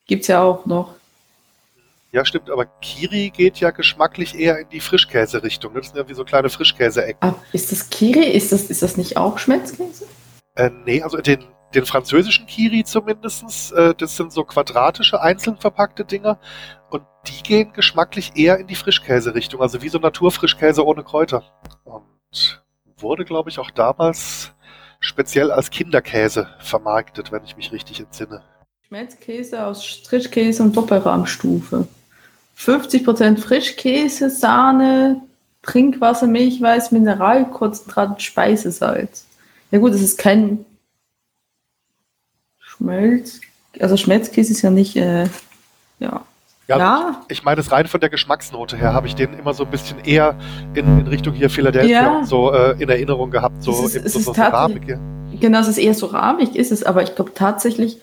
Gibt 0.07 0.23
es 0.23 0.29
ja 0.29 0.43
auch 0.43 0.67
noch. 0.67 1.00
Ja, 2.13 2.25
stimmt, 2.25 2.51
aber 2.51 2.67
Kiri 2.67 3.31
geht 3.31 3.59
ja 3.61 3.71
geschmacklich 3.71 4.37
eher 4.37 4.59
in 4.59 4.69
die 4.69 4.81
Frischkäse-Richtung. 4.81 5.75
Das 5.75 5.87
sind 5.87 5.97
ja 5.97 6.09
wie 6.09 6.15
so 6.15 6.25
kleine 6.25 6.49
Frischkäse-Ecken. 6.49 7.19
Ah, 7.21 7.35
ist 7.53 7.71
das 7.71 7.89
Kiri? 7.89 8.25
Ist 8.25 8.51
das, 8.51 8.65
ist 8.65 8.83
das 8.83 8.97
nicht 8.97 9.17
auch 9.17 9.39
Schmelzkäse? 9.39 10.07
Äh, 10.57 10.71
nee, 10.85 11.03
also 11.03 11.19
den, 11.19 11.45
den 11.73 11.87
französischen 11.87 12.47
Kiri 12.47 12.83
zumindest, 12.83 13.73
äh, 13.73 13.95
das 13.95 14.17
sind 14.17 14.33
so 14.33 14.43
quadratische, 14.43 15.21
einzeln 15.21 15.57
verpackte 15.57 16.05
Dinger. 16.05 16.41
Und 16.91 17.05
die 17.29 17.45
gehen 17.45 17.73
geschmacklich 17.73 18.33
eher 18.35 18.59
in 18.59 18.67
die 18.67 18.75
Frischkäse-Richtung, 18.75 19.61
also 19.61 19.81
wie 19.81 19.89
so 19.89 19.99
Naturfrischkäse 19.99 20.85
ohne 20.85 21.05
Kräuter. 21.05 21.45
Und 21.85 22.65
wurde, 22.99 23.25
glaube 23.25 23.51
ich, 23.51 23.61
auch 23.61 23.71
damals 23.71 24.53
speziell 24.99 25.53
als 25.53 25.71
Kinderkäse 25.71 26.49
vermarktet, 26.59 27.31
wenn 27.31 27.45
ich 27.45 27.57
mich 27.57 27.71
richtig 27.71 28.01
entsinne. 28.01 28.43
Schmelzkäse 28.83 29.65
aus 29.65 29.87
Strichkäse 29.87 30.65
und 30.65 30.77
Doppelrahmstufe. 30.77 31.87
50% 32.65 33.39
Frischkäse, 33.39 34.29
Sahne, 34.29 35.23
Trinkwasser, 35.63 36.27
Milchweiß, 36.27 36.93
Mineralkonzentrat, 36.93 38.21
Speisesalz. 38.23 39.27
Ja 39.71 39.79
gut, 39.79 39.93
es 39.93 40.03
ist 40.03 40.19
kein 40.19 40.65
Schmelz, 42.59 43.41
also 43.79 43.97
Schmelzkäse 43.97 44.53
ist 44.53 44.63
ja 44.63 44.71
nicht, 44.71 44.97
äh, 44.97 45.25
ja. 45.99 46.25
Ja, 46.67 46.79
ja. 46.79 47.23
Ich, 47.29 47.39
ich 47.39 47.45
meine 47.45 47.61
es 47.61 47.73
rein 47.73 47.89
von 47.89 48.01
der 48.01 48.11
Geschmacksnote 48.11 48.77
her, 48.77 48.93
habe 48.93 49.09
ich 49.09 49.17
den 49.17 49.35
immer 49.35 49.55
so 49.55 49.65
ein 49.65 49.71
bisschen 49.71 49.99
eher 50.05 50.39
in, 50.75 51.01
in 51.01 51.07
Richtung 51.09 51.35
hier 51.35 51.51
Philadelphia 51.51 52.21
ja. 52.21 52.25
so 52.25 52.53
äh, 52.53 52.81
in 52.81 52.89
Erinnerung 52.89 53.31
gehabt, 53.31 53.63
so, 53.63 53.73
es 53.73 53.81
ist, 53.81 53.97
eben 53.97 54.07
es 54.07 54.13
so, 54.13 54.21
so. 54.21 54.33
Ja. 54.35 54.69
Genau, 55.41 55.61
es 55.61 55.69
ist 55.69 55.79
eher 55.79 55.95
so 55.95 56.07
rahmig, 56.07 56.55
ist 56.55 56.71
es, 56.71 56.85
aber 56.85 57.03
ich 57.03 57.17
glaube 57.17 57.33
tatsächlich, 57.35 58.01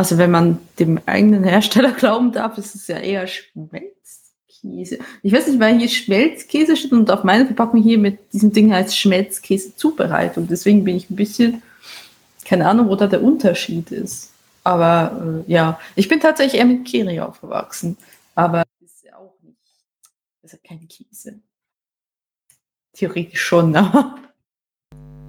also 0.00 0.16
wenn 0.16 0.30
man 0.30 0.58
dem 0.78 0.98
eigenen 1.04 1.44
Hersteller 1.44 1.92
glauben 1.98 2.32
darf, 2.32 2.56
ist 2.56 2.74
es 2.74 2.86
ja 2.86 2.96
eher 2.96 3.26
Schmelzkäse. 3.26 4.98
Ich 5.22 5.30
weiß 5.30 5.46
nicht, 5.46 5.60
weil 5.60 5.78
hier 5.78 5.90
Schmelzkäse 5.90 6.74
steht 6.74 6.92
und 6.92 7.10
auf 7.10 7.22
meiner 7.22 7.44
Verpackung 7.44 7.82
hier 7.82 7.98
mit 7.98 8.32
diesem 8.32 8.50
Ding 8.50 8.72
heißt 8.72 8.96
Schmelzkäse-Zubereitung. 8.96 10.48
Deswegen 10.48 10.84
bin 10.84 10.96
ich 10.96 11.10
ein 11.10 11.16
bisschen, 11.16 11.62
keine 12.46 12.66
Ahnung, 12.66 12.88
wo 12.88 12.96
da 12.96 13.08
der 13.08 13.22
Unterschied 13.22 13.90
ist. 13.92 14.32
Aber 14.64 15.44
äh, 15.46 15.52
ja, 15.52 15.78
ich 15.96 16.08
bin 16.08 16.18
tatsächlich 16.18 16.58
eher 16.58 16.66
mit 16.66 16.86
Kiri 16.86 17.20
aufgewachsen. 17.20 17.98
Aber 18.34 18.62
ist 18.80 19.04
ja 19.04 19.18
auch 19.18 19.34
nicht, 19.42 19.58
ist 20.42 20.54
ja 20.54 20.58
kein 20.66 20.88
Käse. 20.88 21.40
Theoretisch 22.94 23.42
schon, 23.42 23.76
aber 23.76 24.14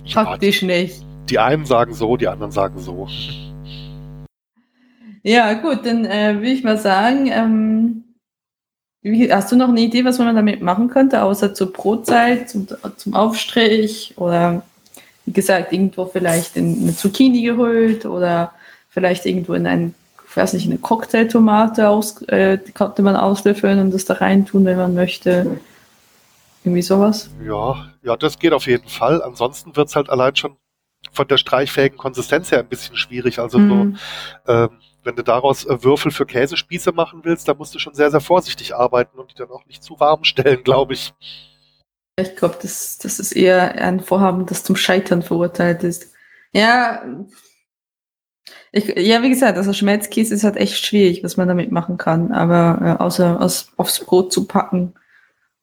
praktisch 0.09 0.61
nicht. 0.61 1.03
Die 1.29 1.39
einen 1.39 1.65
sagen 1.65 1.93
so, 1.93 2.15
die 2.15 2.29
anderen 2.29 2.53
sagen 2.53 2.79
so. 2.79 3.09
Ja, 5.23 5.53
gut, 5.53 5.85
dann 5.85 6.05
äh, 6.05 6.35
würde 6.35 6.49
ich 6.49 6.63
mal 6.63 6.77
sagen, 6.77 7.27
ähm, 7.27 8.03
wie, 9.01 9.31
hast 9.31 9.51
du 9.51 9.55
noch 9.55 9.69
eine 9.69 9.81
Idee, 9.81 10.05
was 10.05 10.19
man 10.19 10.35
damit 10.35 10.61
machen 10.61 10.89
könnte, 10.89 11.23
außer 11.23 11.53
zur 11.53 11.73
Brotzeit, 11.73 12.49
zum, 12.49 12.67
zum 12.97 13.13
Aufstrich 13.13 14.13
oder 14.17 14.63
wie 15.25 15.33
gesagt, 15.33 15.73
irgendwo 15.73 16.05
vielleicht 16.05 16.57
in 16.57 16.81
eine 16.81 16.95
Zucchini 16.95 17.43
geholt 17.43 18.05
oder 18.05 18.53
vielleicht 18.89 19.25
irgendwo 19.25 19.53
in 19.53 19.67
ein, 19.67 19.95
ich 20.27 20.37
weiß 20.37 20.53
nicht, 20.53 20.67
eine 20.67 20.77
Cocktailtomate 20.77 21.89
aus, 21.89 22.21
äh, 22.23 22.57
konnte 22.73 23.01
man 23.01 23.15
auslöffeln 23.15 23.79
und 23.79 23.91
das 23.91 24.05
da 24.05 24.15
reintun, 24.15 24.65
wenn 24.65 24.77
man 24.77 24.93
möchte. 24.93 25.59
Irgendwie 26.63 26.83
sowas? 26.83 27.31
Ja, 27.43 27.91
ja, 28.03 28.15
das 28.15 28.37
geht 28.37 28.53
auf 28.53 28.67
jeden 28.67 28.87
Fall. 28.87 29.23
Ansonsten 29.23 29.75
wird 29.75 29.87
es 29.89 29.95
halt 29.95 30.11
allein 30.11 30.35
schon 30.35 30.57
von 31.11 31.27
der 31.27 31.37
streichfähigen 31.37 31.97
Konsistenz 31.97 32.51
her 32.51 32.59
ein 32.59 32.67
bisschen 32.67 32.95
schwierig. 32.95 33.39
Also 33.39 33.57
mhm. 33.57 33.97
so, 34.45 34.53
ähm, 34.53 34.69
wenn 35.03 35.15
du 35.15 35.23
daraus 35.23 35.65
äh, 35.65 35.83
Würfel 35.83 36.11
für 36.11 36.25
Käsespieße 36.25 36.91
machen 36.91 37.21
willst, 37.23 37.47
dann 37.47 37.57
musst 37.57 37.73
du 37.75 37.79
schon 37.79 37.93
sehr, 37.93 38.11
sehr 38.11 38.21
vorsichtig 38.21 38.75
arbeiten 38.75 39.19
und 39.19 39.31
die 39.31 39.35
dann 39.35 39.49
auch 39.49 39.65
nicht 39.65 39.83
zu 39.83 39.99
warm 39.99 40.23
stellen, 40.23 40.63
glaube 40.63 40.93
ich. 40.93 41.13
Ich 42.17 42.35
glaube, 42.35 42.57
das, 42.61 42.97
das 42.97 43.19
ist 43.19 43.31
eher 43.31 43.75
ein 43.81 43.99
Vorhaben, 43.99 44.45
das 44.45 44.63
zum 44.63 44.75
Scheitern 44.75 45.21
verurteilt 45.21 45.83
ist. 45.83 46.13
Ja, 46.53 47.03
ich, 48.71 48.87
ja, 48.97 49.21
wie 49.21 49.29
gesagt, 49.29 49.57
also 49.57 49.73
Schmelzkäse 49.73 50.33
ist 50.33 50.43
halt 50.43 50.57
echt 50.57 50.77
schwierig, 50.85 51.23
was 51.23 51.37
man 51.37 51.47
damit 51.47 51.71
machen 51.71 51.97
kann. 51.97 52.31
Aber 52.31 52.97
äh, 52.99 53.03
außer 53.03 53.41
aus, 53.41 53.71
aufs 53.77 53.99
Brot 53.99 54.31
zu 54.31 54.47
packen 54.47 54.93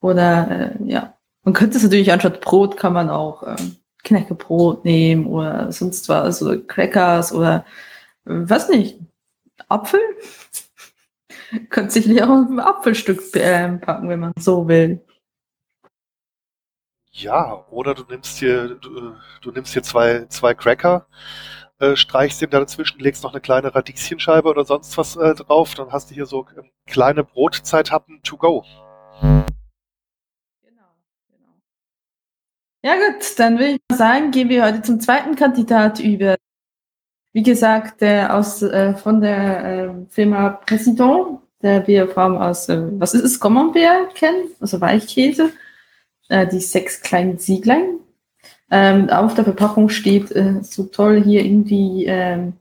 oder 0.00 0.76
äh, 0.80 0.90
ja, 0.90 1.14
man 1.42 1.54
könnte 1.54 1.78
es 1.78 1.83
natürlich 1.83 2.12
anstatt 2.12 2.40
Brot 2.40 2.76
kann 2.76 2.92
man 2.92 3.11
auch 3.11 3.42
äh, 3.42 3.57
Knäckebrot 4.04 4.85
nehmen 4.85 5.26
oder 5.26 5.73
sonst 5.73 6.09
was, 6.09 6.42
also 6.42 6.61
Crackers 6.66 7.33
oder 7.33 7.64
äh, 8.26 8.33
was 8.45 8.68
nicht, 8.68 8.99
Apfel? 9.68 10.00
Könnte 11.70 11.92
sicherlich 11.92 12.22
auch 12.22 12.28
ein 12.28 12.60
Apfelstück 12.60 13.34
äh, 13.37 13.68
packen, 13.78 14.08
wenn 14.08 14.20
man 14.20 14.32
so 14.38 14.68
will. 14.68 15.04
Ja, 17.10 17.66
oder 17.70 17.94
du 17.94 18.04
nimmst 18.08 18.38
hier, 18.38 18.76
du, 18.76 19.16
du 19.40 19.50
nimmst 19.50 19.72
hier 19.72 19.82
zwei, 19.82 20.26
zwei 20.26 20.54
Cracker, 20.54 21.06
äh, 21.80 21.96
streichst 21.96 22.40
den 22.40 22.50
da 22.50 22.60
dazwischen, 22.60 23.00
legst 23.00 23.25
noch 23.25 23.32
eine 23.32 23.40
kleine 23.40 23.75
Radieschenscheibe 23.75 24.48
oder 24.48 24.64
sonst 24.64 24.96
was 24.96 25.16
äh, 25.16 25.34
drauf, 25.34 25.75
dann 25.75 25.90
hast 25.90 26.10
du 26.10 26.14
hier 26.14 26.26
so 26.26 26.46
äh, 26.56 26.62
kleine 26.87 27.25
Brotzeithappen 27.25 28.22
to 28.22 28.37
go. 28.37 28.64
Genau, 29.20 29.42
genau. 31.28 31.54
Ja 32.84 32.94
gut, 32.94 33.38
dann 33.38 33.58
würde 33.58 33.72
ich 33.72 33.80
mal 33.90 33.96
sagen, 33.96 34.30
gehen 34.30 34.48
wir 34.48 34.64
heute 34.64 34.82
zum 34.82 35.00
zweiten 35.00 35.34
Kandidat 35.34 35.98
über 35.98 36.37
wie 37.32 37.42
gesagt, 37.42 38.00
der 38.00 38.35
aus, 38.35 38.62
äh, 38.62 38.94
von 38.94 39.20
der 39.20 39.64
äh, 39.64 39.90
Firma 40.11 40.50
President, 40.50 41.38
der 41.62 41.87
wir 41.87 42.08
vor 42.08 42.25
allem 42.25 42.37
aus, 42.37 42.68
äh, 42.68 42.80
was 42.99 43.14
ist 43.14 43.25
es, 43.25 43.40
Camembert 43.40 44.14
kennen, 44.14 44.49
also 44.61 44.80
Weichkäse, 44.80 45.50
äh, 46.28 46.47
die 46.47 46.61
sechs 46.61 47.00
kleinen 47.00 47.38
Sieglein. 47.38 47.99
Ähm, 48.70 49.08
auf 49.08 49.35
der 49.35 49.44
Verpackung 49.44 49.88
steht 49.88 50.30
äh, 50.32 50.62
so 50.62 50.85
toll 50.85 51.23
hier 51.23 51.44
irgendwie 51.44 52.04
ähm, 52.06 52.54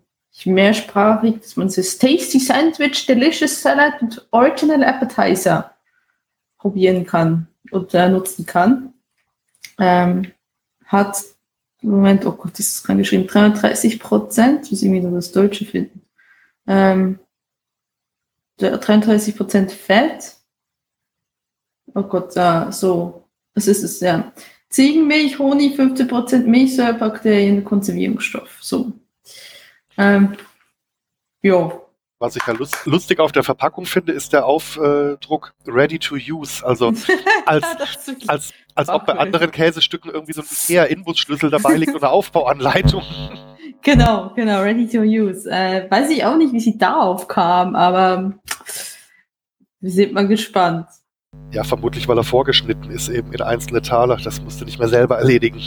mehrsprachig, 0.46 1.42
dass 1.42 1.56
man 1.58 1.68
das 1.68 1.98
Tasty 1.98 2.40
Sandwich, 2.40 3.06
Delicious 3.06 3.62
Salad 3.62 4.02
und 4.02 4.26
Original 4.32 4.84
Appetizer 4.84 5.72
probieren 6.58 7.06
kann 7.06 7.48
und 7.72 7.94
äh, 7.94 8.10
nutzen 8.10 8.46
kann. 8.46 8.94
Ähm, 9.80 10.32
hat 10.86 11.18
Moment, 11.82 12.26
oh 12.26 12.32
Gott, 12.32 12.54
das 12.54 12.68
ist 12.68 12.90
reingeschrieben, 12.90 13.28
33 13.28 14.00
Prozent, 14.00 14.72
muss 14.72 14.82
ich 14.82 14.92
wieder 14.92 15.12
das 15.12 15.32
Deutsche 15.32 15.66
finden. 15.66 16.02
Ähm, 16.66 17.20
33% 18.60 19.70
Fett. 19.70 20.36
Oh 21.94 22.04
Gott, 22.04 22.36
ja, 22.36 22.72
so. 22.72 23.24
Das 23.54 23.68
ist 23.68 23.84
es, 23.84 24.00
ja. 24.00 24.32
Ziegenmilch, 24.70 25.40
Honig, 25.40 25.80
15% 25.80 26.46
Milchsäure, 26.46 26.96
Bakterien, 26.96 27.64
Konservierungsstoff. 27.64 28.58
So. 28.62 28.92
Ähm, 29.98 30.36
ja. 31.42 31.82
Was 32.20 32.36
ich 32.36 32.42
ja 32.48 32.54
lust, 32.54 32.86
lustig 32.86 33.20
auf 33.20 33.32
der 33.32 33.44
Verpackung 33.44 33.86
finde, 33.86 34.12
ist 34.12 34.34
der 34.34 34.46
Aufdruck 34.46 35.54
Ready 35.68 36.00
to 36.00 36.16
Use. 36.16 36.66
Also 36.66 36.92
als, 37.46 37.66
als, 38.28 38.54
als 38.74 38.90
ob 38.90 39.06
bei 39.06 39.14
anderen 39.14 39.52
Käsestücken 39.52 40.10
irgendwie 40.12 40.34
so 40.34 40.42
ein 40.42 40.48
Ikea-Inbusschlüssel 40.50 41.52
dabei 41.52 41.76
liegt 41.76 41.96
eine 41.96 42.10
Aufbauanleitung. 42.10 43.04
Genau, 43.84 44.32
genau, 44.36 44.62
Ready 44.64 44.88
to 44.90 45.00
Use. 45.00 45.50
Äh, 45.50 45.90
weiß 45.90 46.10
ich 46.10 46.26
auch 46.26 46.36
nicht, 46.36 46.52
wie 46.52 46.60
sie 46.60 46.78
darauf 46.78 47.28
kam, 47.28 47.76
aber 47.76 48.34
wir 49.80 49.92
sind 49.92 50.14
mal 50.14 50.28
gespannt. 50.28 50.88
Ja, 51.52 51.64
vermutlich, 51.64 52.08
weil 52.08 52.18
er 52.18 52.24
vorgeschnitten 52.24 52.90
ist 52.90 53.08
eben 53.08 53.32
in 53.32 53.42
einzelne 53.42 53.82
Taler. 53.82 54.18
Das 54.18 54.42
musst 54.42 54.60
du 54.60 54.66
nicht 54.66 54.80
mehr 54.80 54.90
selber 54.90 55.20
erledigen. 55.20 55.62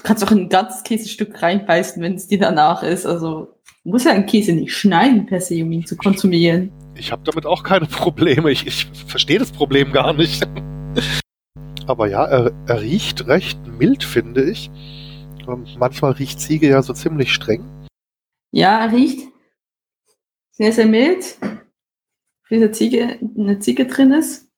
Du 0.00 0.04
kannst 0.04 0.24
auch 0.24 0.30
ein 0.30 0.48
ganzes 0.48 0.82
Käsestück 0.82 1.42
reinbeißen, 1.42 2.02
wenn 2.02 2.14
es 2.14 2.26
dir 2.26 2.38
danach 2.38 2.82
ist. 2.82 3.04
Also 3.04 3.54
du 3.84 3.90
musst 3.90 4.06
ja 4.06 4.12
einen 4.12 4.24
Käse 4.24 4.54
nicht 4.54 4.74
schneiden 4.74 5.26
per 5.26 5.42
se, 5.42 5.62
um 5.62 5.70
ihn 5.72 5.84
zu 5.84 5.94
konsumieren. 5.94 6.72
Ich 6.94 7.12
habe 7.12 7.22
damit 7.22 7.44
auch 7.44 7.62
keine 7.62 7.84
Probleme. 7.84 8.50
Ich, 8.50 8.66
ich 8.66 8.86
verstehe 9.06 9.38
das 9.38 9.52
Problem 9.52 9.92
gar 9.92 10.14
nicht. 10.14 10.48
Aber 11.86 12.08
ja, 12.08 12.24
er, 12.24 12.50
er 12.66 12.80
riecht 12.80 13.26
recht 13.26 13.60
mild, 13.66 14.02
finde 14.02 14.50
ich. 14.50 14.70
Und 15.46 15.76
manchmal 15.78 16.12
riecht 16.12 16.40
Ziege 16.40 16.70
ja 16.70 16.80
so 16.80 16.94
ziemlich 16.94 17.34
streng. 17.34 17.62
Ja, 18.52 18.80
er 18.80 18.92
riecht 18.92 19.28
sehr, 20.52 20.72
sehr 20.72 20.86
mild. 20.86 21.36
Wie 22.48 22.56
eine 22.56 22.72
Ziege, 22.72 23.18
eine 23.36 23.58
Ziege 23.58 23.84
drin 23.84 24.12
ist. 24.12 24.48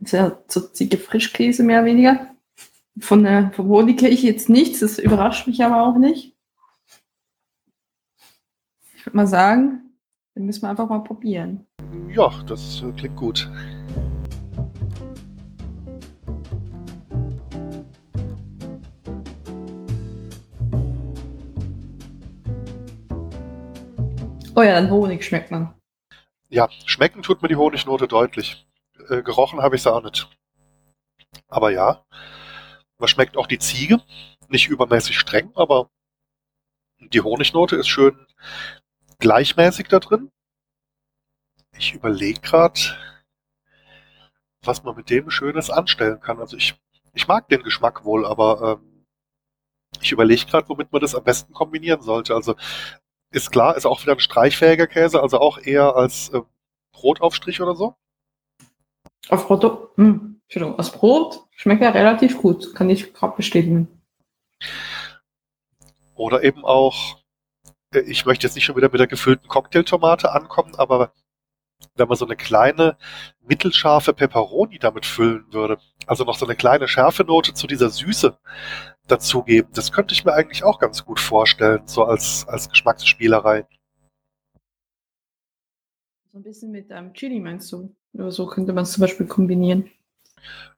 Ist 0.00 0.12
ja 0.12 0.38
so 0.46 0.60
Ziege 0.60 0.96
Frischkäse 0.96 1.64
mehr 1.64 1.80
oder 1.80 1.86
weniger. 1.86 2.35
Von 2.98 3.24
der, 3.24 3.52
vom 3.52 3.68
Honig 3.68 3.98
kenne 3.98 4.12
ich 4.12 4.22
jetzt 4.22 4.48
nichts, 4.48 4.80
das 4.80 4.98
überrascht 4.98 5.46
mich 5.46 5.62
aber 5.62 5.82
auch 5.82 5.98
nicht. 5.98 6.34
Ich 8.96 9.04
würde 9.04 9.16
mal 9.16 9.26
sagen, 9.26 9.90
den 10.34 10.46
müssen 10.46 10.62
wir 10.62 10.70
einfach 10.70 10.88
mal 10.88 11.04
probieren. 11.04 11.66
Ja, 12.08 12.32
das 12.46 12.82
klingt 12.96 13.16
gut. 13.16 13.50
Oh 24.58 24.62
ja, 24.62 24.72
dann 24.72 24.90
Honig 24.90 25.22
schmeckt 25.22 25.50
man. 25.50 25.74
Ja, 26.48 26.70
schmecken 26.86 27.22
tut 27.22 27.42
mir 27.42 27.48
die 27.48 27.56
Honignote 27.56 28.08
deutlich. 28.08 28.66
Äh, 29.10 29.22
gerochen 29.22 29.60
habe 29.60 29.76
ich 29.76 29.82
sie 29.82 29.92
auch 29.92 30.02
nicht. 30.02 30.30
Aber 31.48 31.70
ja, 31.70 32.06
man 32.98 33.08
schmeckt 33.08 33.36
auch 33.36 33.46
die 33.46 33.58
Ziege. 33.58 34.00
Nicht 34.48 34.68
übermäßig 34.68 35.18
streng, 35.18 35.50
aber 35.54 35.90
die 36.98 37.20
Honignote 37.20 37.76
ist 37.76 37.88
schön 37.88 38.26
gleichmäßig 39.18 39.88
da 39.88 39.98
drin. 39.98 40.30
Ich 41.78 41.94
überlege 41.94 42.40
gerade, 42.40 42.80
was 44.62 44.82
man 44.82 44.96
mit 44.96 45.10
dem 45.10 45.30
Schönes 45.30 45.70
anstellen 45.70 46.20
kann. 46.20 46.38
Also 46.40 46.56
ich, 46.56 46.74
ich 47.12 47.28
mag 47.28 47.48
den 47.48 47.62
Geschmack 47.62 48.04
wohl, 48.04 48.26
aber 48.26 48.80
ähm, 48.80 49.06
ich 50.00 50.12
überlege 50.12 50.46
gerade, 50.46 50.68
womit 50.68 50.92
man 50.92 51.00
das 51.00 51.14
am 51.14 51.24
besten 51.24 51.52
kombinieren 51.52 52.02
sollte. 52.02 52.34
Also 52.34 52.54
ist 53.30 53.50
klar, 53.50 53.76
ist 53.76 53.86
auch 53.86 54.02
wieder 54.02 54.12
ein 54.12 54.20
streichfähiger 54.20 54.86
Käse, 54.86 55.20
also 55.20 55.38
auch 55.38 55.58
eher 55.58 55.96
als 55.96 56.30
äh, 56.30 56.40
Brotaufstrich 56.92 57.60
oder 57.60 57.74
so. 57.74 57.96
Auf 59.28 59.46
Brot, 59.46 59.96
hm, 59.96 60.35
Entschuldigung, 60.46 60.78
aus 60.78 60.92
Brot 60.92 61.40
schmeckt 61.56 61.82
er 61.82 61.94
relativ 61.94 62.38
gut, 62.38 62.74
kann 62.74 62.88
ich 62.88 63.12
gerade 63.12 63.36
bestätigen. 63.36 63.88
Oder 66.14 66.44
eben 66.44 66.64
auch, 66.64 67.18
äh, 67.92 68.00
ich 68.00 68.24
möchte 68.26 68.46
jetzt 68.46 68.54
nicht 68.54 68.64
schon 68.64 68.76
wieder 68.76 68.90
mit 68.90 69.00
der 69.00 69.06
gefüllten 69.08 69.48
Cocktailtomate 69.48 70.32
ankommen, 70.32 70.74
aber 70.76 71.12
wenn 71.94 72.08
man 72.08 72.16
so 72.16 72.24
eine 72.24 72.36
kleine, 72.36 72.96
mittelscharfe 73.42 74.12
Peperoni 74.12 74.78
damit 74.78 75.04
füllen 75.04 75.52
würde, 75.52 75.78
also 76.06 76.24
noch 76.24 76.38
so 76.38 76.46
eine 76.46 76.56
kleine 76.56 76.88
Schärfenote 76.88 77.54
zu 77.54 77.66
dieser 77.66 77.90
Süße 77.90 78.38
dazugeben, 79.08 79.70
das 79.74 79.92
könnte 79.92 80.14
ich 80.14 80.24
mir 80.24 80.32
eigentlich 80.32 80.64
auch 80.64 80.78
ganz 80.78 81.04
gut 81.04 81.20
vorstellen, 81.20 81.86
so 81.86 82.04
als, 82.04 82.46
als 82.48 82.70
Geschmacksspielerei. 82.70 83.66
So 86.32 86.38
ein 86.38 86.42
bisschen 86.42 86.70
mit 86.70 86.92
einem 86.92 87.12
Chili 87.14 87.40
meinst 87.40 87.70
du? 87.72 87.94
Oder 88.14 88.30
so 88.30 88.46
könnte 88.46 88.72
man 88.72 88.84
es 88.84 88.92
zum 88.92 89.02
Beispiel 89.02 89.26
kombinieren. 89.26 89.90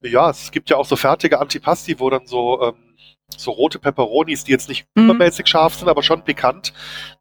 Ja, 0.00 0.30
es 0.30 0.50
gibt 0.50 0.70
ja 0.70 0.76
auch 0.76 0.84
so 0.84 0.96
fertige 0.96 1.40
Antipasti, 1.40 1.98
wo 1.98 2.08
dann 2.10 2.26
so, 2.26 2.62
ähm, 2.62 2.96
so 3.36 3.50
rote 3.50 3.78
Peperonis, 3.78 4.44
die 4.44 4.52
jetzt 4.52 4.68
nicht 4.68 4.86
mhm. 4.94 5.04
übermäßig 5.04 5.46
scharf 5.46 5.74
sind, 5.74 5.88
aber 5.88 6.02
schon 6.02 6.22
pikant, 6.24 6.72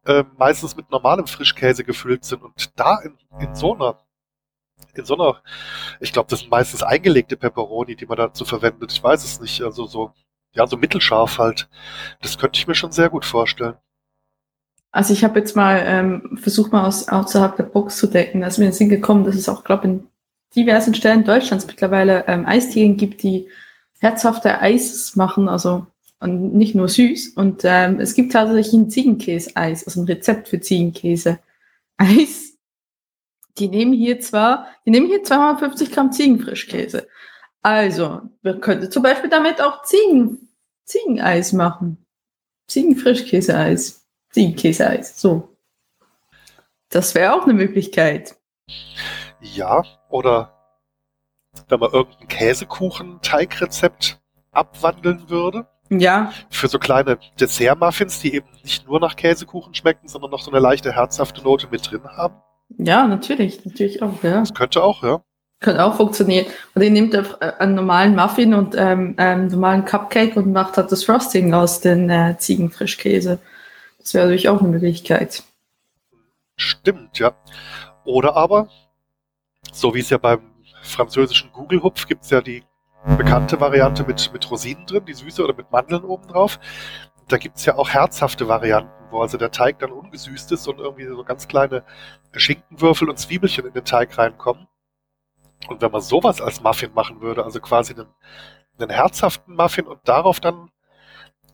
äh, 0.06 0.24
meistens 0.36 0.76
mit 0.76 0.90
normalem 0.90 1.26
Frischkäse 1.26 1.84
gefüllt 1.84 2.24
sind. 2.24 2.42
Und 2.42 2.78
da 2.78 2.98
in, 3.00 3.16
in 3.40 3.54
so 3.54 3.74
einer, 3.74 3.98
in 4.94 5.04
so 5.04 5.14
einer, 5.14 5.42
ich 6.00 6.12
glaube, 6.12 6.30
das 6.30 6.40
sind 6.40 6.50
meistens 6.50 6.82
eingelegte 6.82 7.36
Peperoni, 7.36 7.96
die 7.96 8.06
man 8.06 8.16
dazu 8.16 8.44
verwendet. 8.44 8.92
Ich 8.92 9.02
weiß 9.02 9.24
es 9.24 9.40
nicht. 9.40 9.62
Also 9.62 9.86
so, 9.86 10.12
ja, 10.52 10.66
so 10.66 10.76
mittelscharf 10.76 11.38
halt. 11.38 11.68
Das 12.22 12.38
könnte 12.38 12.58
ich 12.58 12.66
mir 12.66 12.74
schon 12.74 12.92
sehr 12.92 13.10
gut 13.10 13.24
vorstellen. 13.24 13.76
Also 14.90 15.12
ich 15.12 15.22
habe 15.22 15.38
jetzt 15.38 15.54
mal 15.54 15.82
ähm, 15.84 16.38
versucht, 16.40 16.72
mal 16.72 16.86
aus, 16.86 17.08
außerhalb 17.08 17.56
der 17.56 17.64
Box 17.64 17.98
zu 17.98 18.06
decken. 18.06 18.40
Da 18.40 18.46
ist 18.46 18.58
mir 18.58 18.64
in 18.64 18.70
den 18.70 18.76
Sinn 18.76 18.88
gekommen, 18.88 19.24
dass 19.24 19.34
es 19.34 19.48
auch, 19.48 19.64
glaube 19.64 19.86
in 19.86 20.08
diversen 20.54 20.94
Stellen 20.94 21.24
Deutschlands 21.24 21.66
mittlerweile 21.66 22.24
ähm, 22.26 22.46
Eistieren 22.46 22.96
gibt, 22.96 23.22
die 23.22 23.48
herzhafte 24.00 24.60
Eis 24.60 25.16
machen, 25.16 25.48
also 25.48 25.86
und 26.20 26.54
nicht 26.54 26.74
nur 26.74 26.88
süß. 26.88 27.28
Und 27.36 27.62
ähm, 27.64 28.00
es 28.00 28.14
gibt 28.14 28.32
tatsächlich 28.32 28.72
ein 28.72 28.90
Ziegenkäse-Eis, 28.90 29.86
also 29.86 30.00
ein 30.00 30.06
Rezept 30.06 30.48
für 30.48 30.60
Ziegenkäse-Eis. 30.60 31.38
Die 33.58 33.68
nehmen 33.68 33.92
hier 33.92 34.20
zwar, 34.20 34.66
die 34.84 34.90
nehmen 34.90 35.06
hier 35.06 35.22
250 35.22 35.92
Gramm 35.92 36.12
Ziegenfrischkäse. 36.12 37.08
Also, 37.62 38.22
wir 38.42 38.60
könnten 38.60 38.90
zum 38.90 39.02
Beispiel 39.02 39.30
damit 39.30 39.60
auch 39.60 39.82
Ziegen, 39.82 40.48
Ziegeneis 40.84 41.52
machen. 41.52 42.04
Ziegenfrischkäse-Eis. 42.68 44.06
Ziegenkäse-Eis, 44.30 45.20
so. 45.20 45.56
Das 46.90 47.14
wäre 47.14 47.34
auch 47.34 47.44
eine 47.44 47.54
Möglichkeit. 47.54 48.36
Ja, 49.40 49.82
oder 50.08 50.52
wenn 51.68 51.80
man 51.80 51.92
irgendein 51.92 52.28
Käsekuchen-Teigrezept 52.28 54.20
abwandeln 54.52 55.28
würde. 55.28 55.66
Ja. 55.90 56.32
Für 56.50 56.68
so 56.68 56.78
kleine 56.78 57.18
Dessert-Muffins, 57.40 58.20
die 58.20 58.34
eben 58.34 58.48
nicht 58.62 58.86
nur 58.86 59.00
nach 59.00 59.16
Käsekuchen 59.16 59.74
schmecken, 59.74 60.08
sondern 60.08 60.30
noch 60.30 60.42
so 60.42 60.50
eine 60.50 60.60
leichte 60.60 60.92
herzhafte 60.92 61.42
Note 61.42 61.68
mit 61.70 61.90
drin 61.90 62.04
haben. 62.04 62.34
Ja, 62.76 63.06
natürlich, 63.06 63.64
natürlich 63.64 64.02
auch, 64.02 64.22
ja. 64.22 64.40
Das 64.40 64.52
könnte 64.52 64.82
auch, 64.82 65.02
ja. 65.02 65.22
Könnte 65.60 65.84
auch 65.84 65.96
funktionieren. 65.96 66.46
Und 66.74 66.82
ihr 66.82 66.90
nehmt 66.90 67.14
einen 67.42 67.74
normalen 67.74 68.14
Muffin 68.14 68.54
und 68.54 68.74
ähm, 68.76 69.14
einen 69.16 69.48
normalen 69.48 69.84
Cupcake 69.84 70.36
und 70.36 70.52
macht 70.52 70.76
halt 70.76 70.92
das 70.92 71.04
Frosting 71.04 71.52
aus 71.54 71.80
den 71.80 72.10
äh, 72.10 72.36
Ziegenfrischkäse. 72.38 73.38
Das 73.98 74.14
wäre 74.14 74.26
natürlich 74.26 74.48
auch 74.48 74.60
eine 74.60 74.68
Möglichkeit. 74.68 75.42
Stimmt, 76.56 77.18
ja. 77.18 77.32
Oder 78.04 78.36
aber, 78.36 78.68
so 79.72 79.94
wie 79.94 80.00
es 80.00 80.10
ja 80.10 80.18
beim 80.18 80.40
französischen 80.82 81.52
Google-Hupf 81.52 82.06
gibt 82.06 82.24
es 82.24 82.30
ja 82.30 82.40
die 82.40 82.64
bekannte 83.16 83.60
Variante 83.60 84.04
mit, 84.04 84.32
mit 84.32 84.50
Rosinen 84.50 84.86
drin, 84.86 85.04
die 85.04 85.14
süße 85.14 85.42
oder 85.42 85.54
mit 85.54 85.70
Mandeln 85.70 86.04
obendrauf. 86.04 86.58
Da 87.28 87.36
gibt 87.36 87.56
es 87.56 87.64
ja 87.64 87.76
auch 87.76 87.90
herzhafte 87.90 88.48
Varianten, 88.48 88.90
wo 89.10 89.20
also 89.20 89.38
der 89.38 89.50
Teig 89.50 89.78
dann 89.78 89.92
ungesüßt 89.92 90.50
ist 90.52 90.66
und 90.66 90.78
irgendwie 90.78 91.06
so 91.06 91.22
ganz 91.24 91.46
kleine 91.46 91.84
Schinkenwürfel 92.32 93.08
und 93.08 93.18
Zwiebelchen 93.18 93.66
in 93.66 93.72
den 93.72 93.84
Teig 93.84 94.16
reinkommen. 94.18 94.66
Und 95.68 95.80
wenn 95.82 95.90
man 95.90 96.00
sowas 96.00 96.40
als 96.40 96.62
Muffin 96.62 96.92
machen 96.94 97.20
würde, 97.20 97.44
also 97.44 97.60
quasi 97.60 97.94
einen, 97.94 98.06
einen 98.78 98.90
herzhaften 98.90 99.54
Muffin 99.54 99.86
und 99.86 100.00
darauf 100.04 100.40
dann 100.40 100.70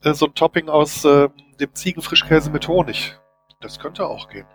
äh, 0.02 0.12
so 0.12 0.26
ein 0.26 0.34
Topping 0.34 0.68
aus 0.68 1.04
äh, 1.04 1.28
dem 1.58 1.74
Ziegenfrischkäse 1.74 2.50
mit 2.50 2.68
Honig, 2.68 3.18
das 3.60 3.78
könnte 3.78 4.06
auch 4.06 4.28
gehen. 4.28 4.46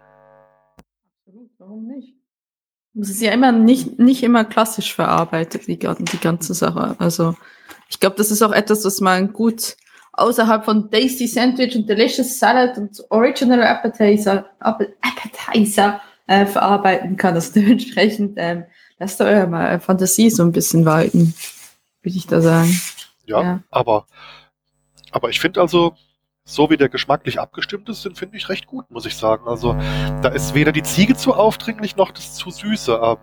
Absolut, 1.26 1.50
warum 1.58 1.88
nicht? 1.88 2.19
Es 3.00 3.10
ist 3.10 3.22
ja 3.22 3.32
immer 3.32 3.52
nicht, 3.52 4.00
nicht 4.00 4.24
immer 4.24 4.46
klassisch 4.46 4.94
verarbeitet, 4.94 5.68
die, 5.68 5.78
die 5.78 6.20
ganze 6.20 6.54
Sache. 6.54 6.96
Also 7.00 7.36
ich 7.90 8.00
glaube, 8.00 8.16
das 8.18 8.32
ist 8.32 8.42
auch 8.42 8.52
etwas, 8.52 8.86
was 8.86 9.02
man 9.02 9.34
gut 9.34 9.78
außerhalb 10.14 10.66
von 10.66 10.92
Tasty 10.92 11.28
Sandwich 11.28 11.76
und 11.76 11.88
Delicious 11.88 12.40
Salad 12.40 12.78
und 12.78 13.04
Original 13.10 13.64
Appetizer, 13.64 14.46
Appetizer 14.60 16.02
äh, 16.28 16.46
verarbeiten 16.46 17.16
kann. 17.16 17.36
Also 17.36 17.54
dementsprechend 17.56 18.34
ähm, 18.38 18.66
lasst 18.98 19.22
eure 19.22 19.48
mal 19.48 19.80
Fantasie 19.80 20.30
so 20.30 20.44
ein 20.44 20.52
bisschen 20.52 20.86
walten, 20.86 21.34
würde 22.02 22.18
ich 22.18 22.28
da 22.28 22.42
sagen. 22.42 22.80
Ja, 23.26 23.42
ja. 23.42 23.64
aber 23.70 24.06
aber 25.12 25.30
ich 25.30 25.40
finde 25.40 25.62
also, 25.62 25.94
so 26.50 26.70
wie 26.70 26.78
der 26.78 26.90
geschmacklich 26.90 27.40
abgestimmt 27.40 27.88
ist, 27.90 28.04
den 28.04 28.16
finde 28.16 28.38
ich 28.38 28.50
recht 28.50 28.66
gut, 28.66 28.90
muss 28.90 29.06
ich 29.06 29.16
sagen. 29.16 29.48
Also 29.48 29.74
da 30.22 30.30
ist 30.30 30.54
weder 30.54 30.72
die 30.72 30.84
Ziege 30.84 31.16
zu 31.16 31.34
aufdringlich 31.34 31.96
noch 31.96 32.12
das 32.12 32.34
zu 32.34 32.50
süße. 32.50 32.94
Ähm, 32.94 33.18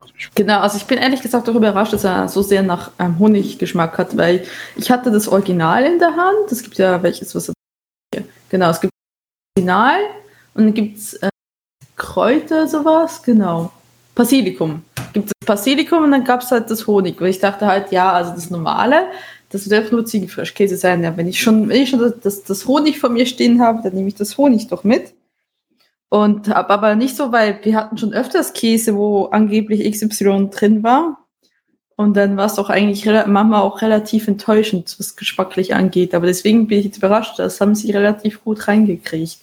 also 0.00 0.12
genau, 0.34 0.60
also 0.60 0.76
ich 0.76 0.84
bin 0.84 0.98
ehrlich 0.98 1.22
gesagt 1.22 1.48
auch 1.48 1.54
überrascht, 1.54 1.92
dass 1.92 2.04
er 2.04 2.28
so 2.28 2.42
sehr 2.42 2.62
nach 2.62 2.90
ähm, 2.98 3.18
Honiggeschmack 3.18 3.96
hat, 3.98 4.16
weil 4.16 4.44
ich 4.76 4.90
hatte 4.90 5.10
das 5.10 5.28
Original 5.28 5.84
in 5.84 5.98
der 5.98 6.14
Hand. 6.14 6.50
Es 6.50 6.62
gibt 6.62 6.76
ja 6.78 7.02
welches, 7.02 7.34
was 7.34 7.52
genau, 8.48 8.70
es 8.70 8.80
gibt 8.80 8.92
das 8.92 9.62
Original 9.62 9.96
und 10.54 10.64
dann 10.64 10.74
gibt 10.74 10.98
es 10.98 11.14
äh, 11.14 11.30
Kräuter, 11.96 12.66
sowas, 12.66 13.22
genau. 13.22 13.72
Basilikum. 14.14 14.84
Gibt 15.12 15.28
es 15.28 15.46
Basilikum 15.46 16.04
und 16.04 16.10
dann 16.10 16.24
gab 16.24 16.42
es 16.42 16.50
halt 16.50 16.70
das 16.70 16.86
Honig, 16.86 17.20
weil 17.20 17.28
ich 17.28 17.38
dachte 17.38 17.66
halt, 17.66 17.92
ja, 17.92 18.12
also 18.12 18.32
das 18.32 18.50
normale, 18.50 19.06
das 19.52 19.68
wird 19.70 19.92
nur 19.92 20.04
Ziegenfrischkäse 20.06 20.76
sein. 20.76 21.02
Ja, 21.02 21.16
wenn 21.16 21.28
ich 21.28 21.40
schon, 21.40 21.68
wenn 21.68 21.82
ich 21.82 21.90
schon 21.90 22.12
das, 22.22 22.44
das 22.44 22.66
Honig 22.66 22.98
von 22.98 23.12
mir 23.12 23.26
stehen 23.26 23.60
habe, 23.60 23.82
dann 23.82 23.94
nehme 23.94 24.08
ich 24.08 24.14
das 24.14 24.38
Honig 24.38 24.68
doch 24.68 24.84
mit. 24.84 25.14
Und 26.08 26.50
aber 26.50 26.94
nicht 26.94 27.16
so, 27.16 27.32
weil 27.32 27.58
wir 27.62 27.76
hatten 27.76 27.96
schon 27.98 28.12
öfters 28.12 28.52
Käse, 28.52 28.96
wo 28.96 29.26
angeblich 29.26 29.90
XY 29.90 30.50
drin 30.50 30.82
war. 30.82 31.26
Und 31.96 32.16
dann 32.16 32.36
war 32.36 32.46
es 32.46 32.54
doch 32.56 32.70
eigentlich 32.70 33.06
manchmal 33.06 33.62
auch 33.62 33.82
relativ 33.82 34.28
enttäuschend, 34.28 34.94
was 34.98 35.16
geschmacklich 35.16 35.74
angeht. 35.74 36.14
Aber 36.14 36.26
deswegen 36.26 36.66
bin 36.66 36.78
ich 36.78 36.86
jetzt 36.86 36.98
überrascht, 36.98 37.38
das 37.38 37.60
haben 37.60 37.74
sie 37.74 37.92
relativ 37.92 38.42
gut 38.44 38.68
reingekriegt. 38.68 39.38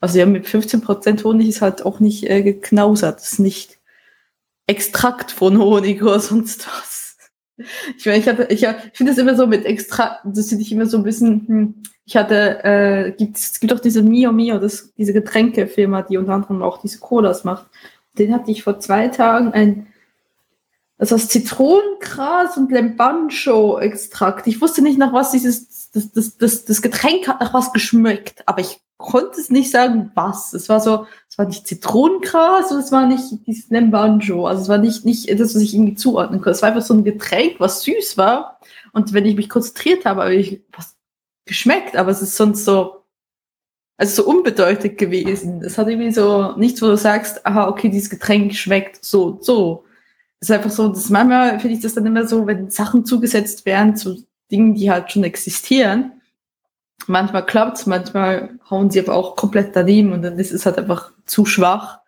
Also 0.00 0.18
ja, 0.18 0.26
mit 0.26 0.46
15% 0.46 1.24
Honig 1.24 1.48
ist 1.48 1.62
halt 1.62 1.84
auch 1.84 2.00
nicht 2.00 2.28
äh, 2.28 2.42
geknausert. 2.42 3.18
Das 3.18 3.32
ist 3.32 3.38
nicht 3.38 3.76
Extrakt 4.68 5.30
von 5.30 5.58
Honig 5.58 6.02
oder 6.02 6.18
sonst 6.18 6.66
was. 6.66 6.95
Ich 7.96 8.04
meine, 8.04 8.18
ich 8.18 8.28
hatte, 8.28 8.46
ich, 8.50 8.62
ich 8.62 8.96
finde 8.96 9.12
das 9.12 9.18
immer 9.18 9.34
so 9.34 9.46
mit 9.46 9.64
extra, 9.64 10.18
das 10.24 10.48
finde 10.48 10.62
ich 10.62 10.72
immer 10.72 10.86
so 10.86 10.98
ein 10.98 11.02
bisschen, 11.02 11.46
hm, 11.46 11.74
ich 12.04 12.16
hatte, 12.16 12.62
äh, 12.64 13.12
gibt, 13.12 13.36
es 13.36 13.58
gibt 13.58 13.72
auch 13.72 13.80
diese 13.80 14.02
Mio 14.02 14.32
Mio, 14.32 14.58
das, 14.58 14.92
diese 14.94 15.12
Getränkefirma, 15.12 16.02
die 16.02 16.18
unter 16.18 16.34
anderem 16.34 16.62
auch 16.62 16.80
diese 16.80 16.98
Colas 16.98 17.44
macht. 17.44 17.66
Den 18.18 18.32
hatte 18.34 18.50
ich 18.50 18.62
vor 18.62 18.78
zwei 18.78 19.08
Tagen 19.08 19.52
ein, 19.52 19.86
das 20.98 21.12
heißt 21.12 21.30
Zitronengras 21.30 22.56
und 22.56 22.70
Lembancho-Extrakt. 22.72 24.46
Ich 24.46 24.60
wusste 24.60 24.82
nicht, 24.82 24.98
nach 24.98 25.12
was 25.12 25.32
dieses, 25.32 25.90
das, 25.90 26.12
das, 26.12 26.38
das, 26.38 26.64
das 26.64 26.82
Getränk 26.82 27.28
hat 27.28 27.40
nach 27.40 27.54
was 27.54 27.72
geschmeckt, 27.72 28.42
aber 28.46 28.60
ich 28.60 28.80
konnte 28.96 29.40
es 29.40 29.50
nicht 29.50 29.70
sagen, 29.70 30.10
was. 30.14 30.52
Es 30.54 30.68
war 30.68 30.80
so, 30.80 31.06
es 31.36 31.38
war 31.38 31.48
nicht 31.48 31.66
Zitronengras 31.66 32.72
und 32.72 32.78
es 32.78 32.92
war 32.92 33.06
nicht 33.06 33.46
dieses 33.46 33.70
Nembanjo. 33.70 34.46
Also 34.46 34.62
es 34.62 34.68
war 34.70 34.78
nicht, 34.78 35.04
nicht 35.04 35.28
das, 35.38 35.54
was 35.54 35.60
ich 35.60 35.74
irgendwie 35.74 35.94
zuordnen 35.94 36.40
konnte. 36.40 36.56
Es 36.56 36.62
war 36.62 36.70
einfach 36.70 36.80
so 36.80 36.94
ein 36.94 37.04
Getränk, 37.04 37.56
was 37.60 37.82
süß 37.82 38.16
war. 38.16 38.58
Und 38.92 39.12
wenn 39.12 39.26
ich 39.26 39.36
mich 39.36 39.50
konzentriert 39.50 40.06
habe, 40.06 40.22
habe 40.22 40.34
ich 40.34 40.62
was 40.72 40.96
geschmeckt, 41.44 41.94
aber 41.94 42.10
es 42.10 42.22
ist 42.22 42.36
sonst 42.36 42.64
so, 42.64 43.04
also 43.98 44.22
so 44.22 44.28
unbedeutend 44.30 44.96
gewesen. 44.96 45.62
Es 45.62 45.76
hat 45.76 45.88
irgendwie 45.88 46.10
so 46.10 46.56
nichts, 46.56 46.80
wo 46.80 46.86
du 46.86 46.96
sagst, 46.96 47.44
aha, 47.44 47.68
okay, 47.68 47.90
dieses 47.90 48.08
Getränk 48.08 48.54
schmeckt 48.54 49.04
so, 49.04 49.36
so. 49.42 49.84
Es 50.40 50.48
ist 50.48 50.54
einfach 50.54 50.70
so, 50.70 50.88
dass 50.88 51.10
manchmal 51.10 51.60
finde 51.60 51.76
ich 51.76 51.82
das 51.82 51.92
dann 51.92 52.06
immer 52.06 52.26
so, 52.26 52.46
wenn 52.46 52.70
Sachen 52.70 53.04
zugesetzt 53.04 53.66
werden 53.66 53.94
zu 53.94 54.24
Dingen, 54.50 54.74
die 54.74 54.90
halt 54.90 55.12
schon 55.12 55.24
existieren, 55.24 56.15
manchmal 57.06 57.44
klappt's, 57.44 57.86
manchmal 57.86 58.58
hauen 58.70 58.90
sie 58.90 59.00
aber 59.00 59.14
auch 59.14 59.36
komplett 59.36 59.76
daneben 59.76 60.12
und 60.12 60.22
dann 60.22 60.38
ist 60.38 60.52
es 60.52 60.66
halt 60.66 60.78
einfach 60.78 61.12
zu 61.24 61.44
schwach. 61.44 62.00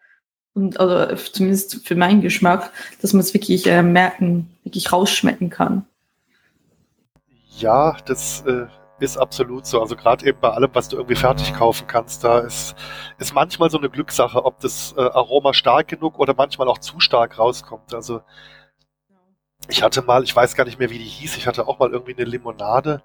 Und 0.55 0.81
also 0.81 1.15
zumindest 1.33 1.87
für 1.87 1.95
meinen 1.95 2.21
Geschmack, 2.21 2.73
dass 3.01 3.13
man 3.13 3.21
es 3.21 3.35
wirklich 3.35 3.67
äh, 3.67 3.83
merken, 3.83 4.51
wirklich 4.65 4.93
rausschmecken 4.93 5.51
kann. 5.51 5.87
Ja, 7.59 7.97
das 8.07 8.43
äh, 8.47 8.67
ist 8.99 9.17
absolut 9.17 9.67
so. 9.67 9.81
Also 9.81 9.95
gerade 9.95 10.27
eben 10.27 10.41
bei 10.41 10.51
allem, 10.51 10.71
was 10.73 10.89
du 10.89 10.97
irgendwie 10.97 11.15
fertig 11.15 11.55
kaufen 11.55 11.87
kannst, 11.87 12.25
da 12.25 12.41
ist, 12.41 12.75
ist 13.19 13.35
manchmal 13.35 13.71
so 13.71 13.79
eine 13.79 13.91
Glückssache, 13.91 14.45
ob 14.45 14.59
das 14.61 14.95
äh, 14.97 15.01
Aroma 15.01 15.55
stark 15.55 15.89
genug 15.89 16.19
oder 16.19 16.35
manchmal 16.37 16.69
auch 16.69 16.79
zu 16.79 16.99
stark 17.01 17.39
rauskommt. 17.39 17.95
Also 17.95 18.23
ich 19.69 19.83
hatte 19.83 20.03
mal, 20.03 20.25
ich 20.25 20.35
weiß 20.35 20.55
gar 20.55 20.65
nicht 20.65 20.79
mehr, 20.79 20.91
wie 20.91 20.99
die 20.99 21.05
hieß, 21.05 21.37
ich 21.37 21.47
hatte 21.47 21.69
auch 21.69 21.79
mal 21.79 21.91
irgendwie 21.91 22.15
eine 22.15 22.25
Limonade, 22.25 23.03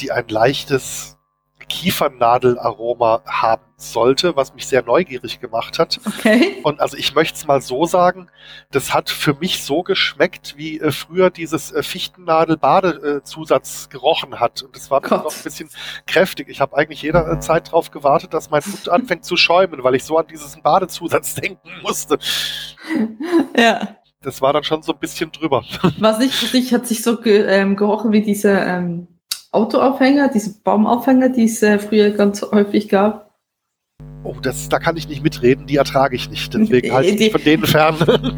die 0.00 0.12
ein 0.12 0.28
leichtes 0.28 1.18
Kiefernadelaroma 1.72 3.22
haben 3.24 3.62
sollte, 3.76 4.36
was 4.36 4.54
mich 4.54 4.66
sehr 4.66 4.82
neugierig 4.82 5.40
gemacht 5.40 5.78
hat. 5.78 6.00
Okay. 6.06 6.58
Und 6.62 6.80
also 6.80 6.96
ich 6.96 7.14
möchte 7.14 7.36
es 7.36 7.46
mal 7.46 7.62
so 7.62 7.86
sagen, 7.86 8.28
das 8.70 8.92
hat 8.92 9.08
für 9.10 9.34
mich 9.34 9.62
so 9.62 9.82
geschmeckt, 9.82 10.56
wie 10.56 10.80
äh, 10.80 10.90
früher 10.92 11.30
dieses 11.30 11.72
äh, 11.72 11.82
Fichtennadel-Badezusatz 11.82 13.86
äh, 13.86 13.92
gerochen 13.92 14.38
hat. 14.38 14.62
Und 14.62 14.76
das 14.76 14.90
war 14.90 15.00
noch 15.00 15.34
ein 15.34 15.42
bisschen 15.42 15.70
kräftig. 16.06 16.48
Ich 16.48 16.60
habe 16.60 16.76
eigentlich 16.76 17.00
jederzeit 17.02 17.68
darauf 17.68 17.90
gewartet, 17.90 18.34
dass 18.34 18.50
mein 18.50 18.62
Mund 18.66 18.88
anfängt 18.90 19.24
zu 19.24 19.36
schäumen, 19.36 19.82
weil 19.82 19.94
ich 19.94 20.04
so 20.04 20.18
an 20.18 20.26
diesen 20.26 20.60
Badezusatz 20.62 21.34
denken 21.36 21.70
musste. 21.82 22.18
Ja 23.56 23.96
das 24.24 24.40
war 24.40 24.52
dann 24.52 24.62
schon 24.62 24.82
so 24.82 24.92
ein 24.92 25.00
bisschen 25.00 25.32
drüber. 25.32 25.64
Was 25.98 26.20
nicht, 26.20 26.54
nicht 26.54 26.72
hat 26.72 26.86
sich 26.86 27.02
so 27.02 27.20
ge, 27.20 27.44
ähm, 27.44 27.74
gerochen 27.74 28.12
wie 28.12 28.22
diese 28.22 28.52
ähm, 28.52 29.08
Autoaufhänger, 29.52 30.28
diese 30.28 30.54
Baumaufhänger, 30.62 31.28
die 31.28 31.44
es 31.44 31.62
äh, 31.62 31.78
früher 31.78 32.10
ganz 32.10 32.42
häufig 32.42 32.88
gab. 32.88 33.30
Oh, 34.24 34.36
das, 34.40 34.68
da 34.68 34.78
kann 34.78 34.96
ich 34.96 35.08
nicht 35.08 35.22
mitreden, 35.22 35.66
die 35.66 35.76
ertrage 35.76 36.16
ich 36.16 36.30
nicht. 36.30 36.54
Deswegen 36.54 36.92
halte 36.92 37.10
ich 37.10 37.18
mich 37.18 37.32
von 37.32 37.44
denen 37.44 37.66
fern. 37.66 37.96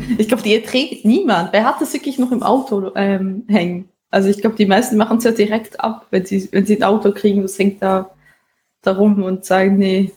ich 0.18 0.28
glaube, 0.28 0.42
die 0.42 0.54
erträgt 0.54 1.04
niemand. 1.04 1.52
Wer 1.52 1.64
hat 1.64 1.80
das 1.80 1.92
wirklich 1.92 2.18
noch 2.18 2.32
im 2.32 2.42
Auto 2.42 2.92
ähm, 2.96 3.44
hängen? 3.48 3.88
Also 4.10 4.28
ich 4.28 4.40
glaube, 4.40 4.56
die 4.56 4.66
meisten 4.66 4.96
machen 4.96 5.18
es 5.18 5.24
ja 5.24 5.32
direkt 5.32 5.80
ab, 5.80 6.06
wenn 6.10 6.24
sie, 6.24 6.48
wenn 6.52 6.66
sie 6.66 6.76
ein 6.76 6.84
Auto 6.84 7.12
kriegen, 7.12 7.42
das 7.42 7.58
hängt 7.58 7.82
da, 7.82 8.10
da 8.82 8.92
rum 8.92 9.22
und 9.22 9.44
sagen, 9.44 9.76
nee, 9.76 10.12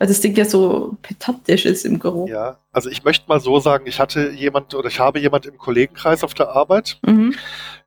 weil 0.00 0.08
das 0.08 0.22
Ding 0.22 0.34
ja 0.34 0.46
so 0.46 0.96
petantisch 1.02 1.66
ist 1.66 1.84
im 1.84 1.98
Geruch. 1.98 2.26
Ja, 2.26 2.56
also 2.72 2.88
ich 2.88 3.04
möchte 3.04 3.28
mal 3.28 3.38
so 3.38 3.60
sagen, 3.60 3.86
ich 3.86 4.00
hatte 4.00 4.30
jemand 4.30 4.74
oder 4.74 4.88
ich 4.88 4.98
habe 4.98 5.20
jemand 5.20 5.44
im 5.44 5.58
Kollegenkreis 5.58 6.24
auf 6.24 6.32
der 6.32 6.48
Arbeit. 6.56 6.98
Mhm. 7.04 7.34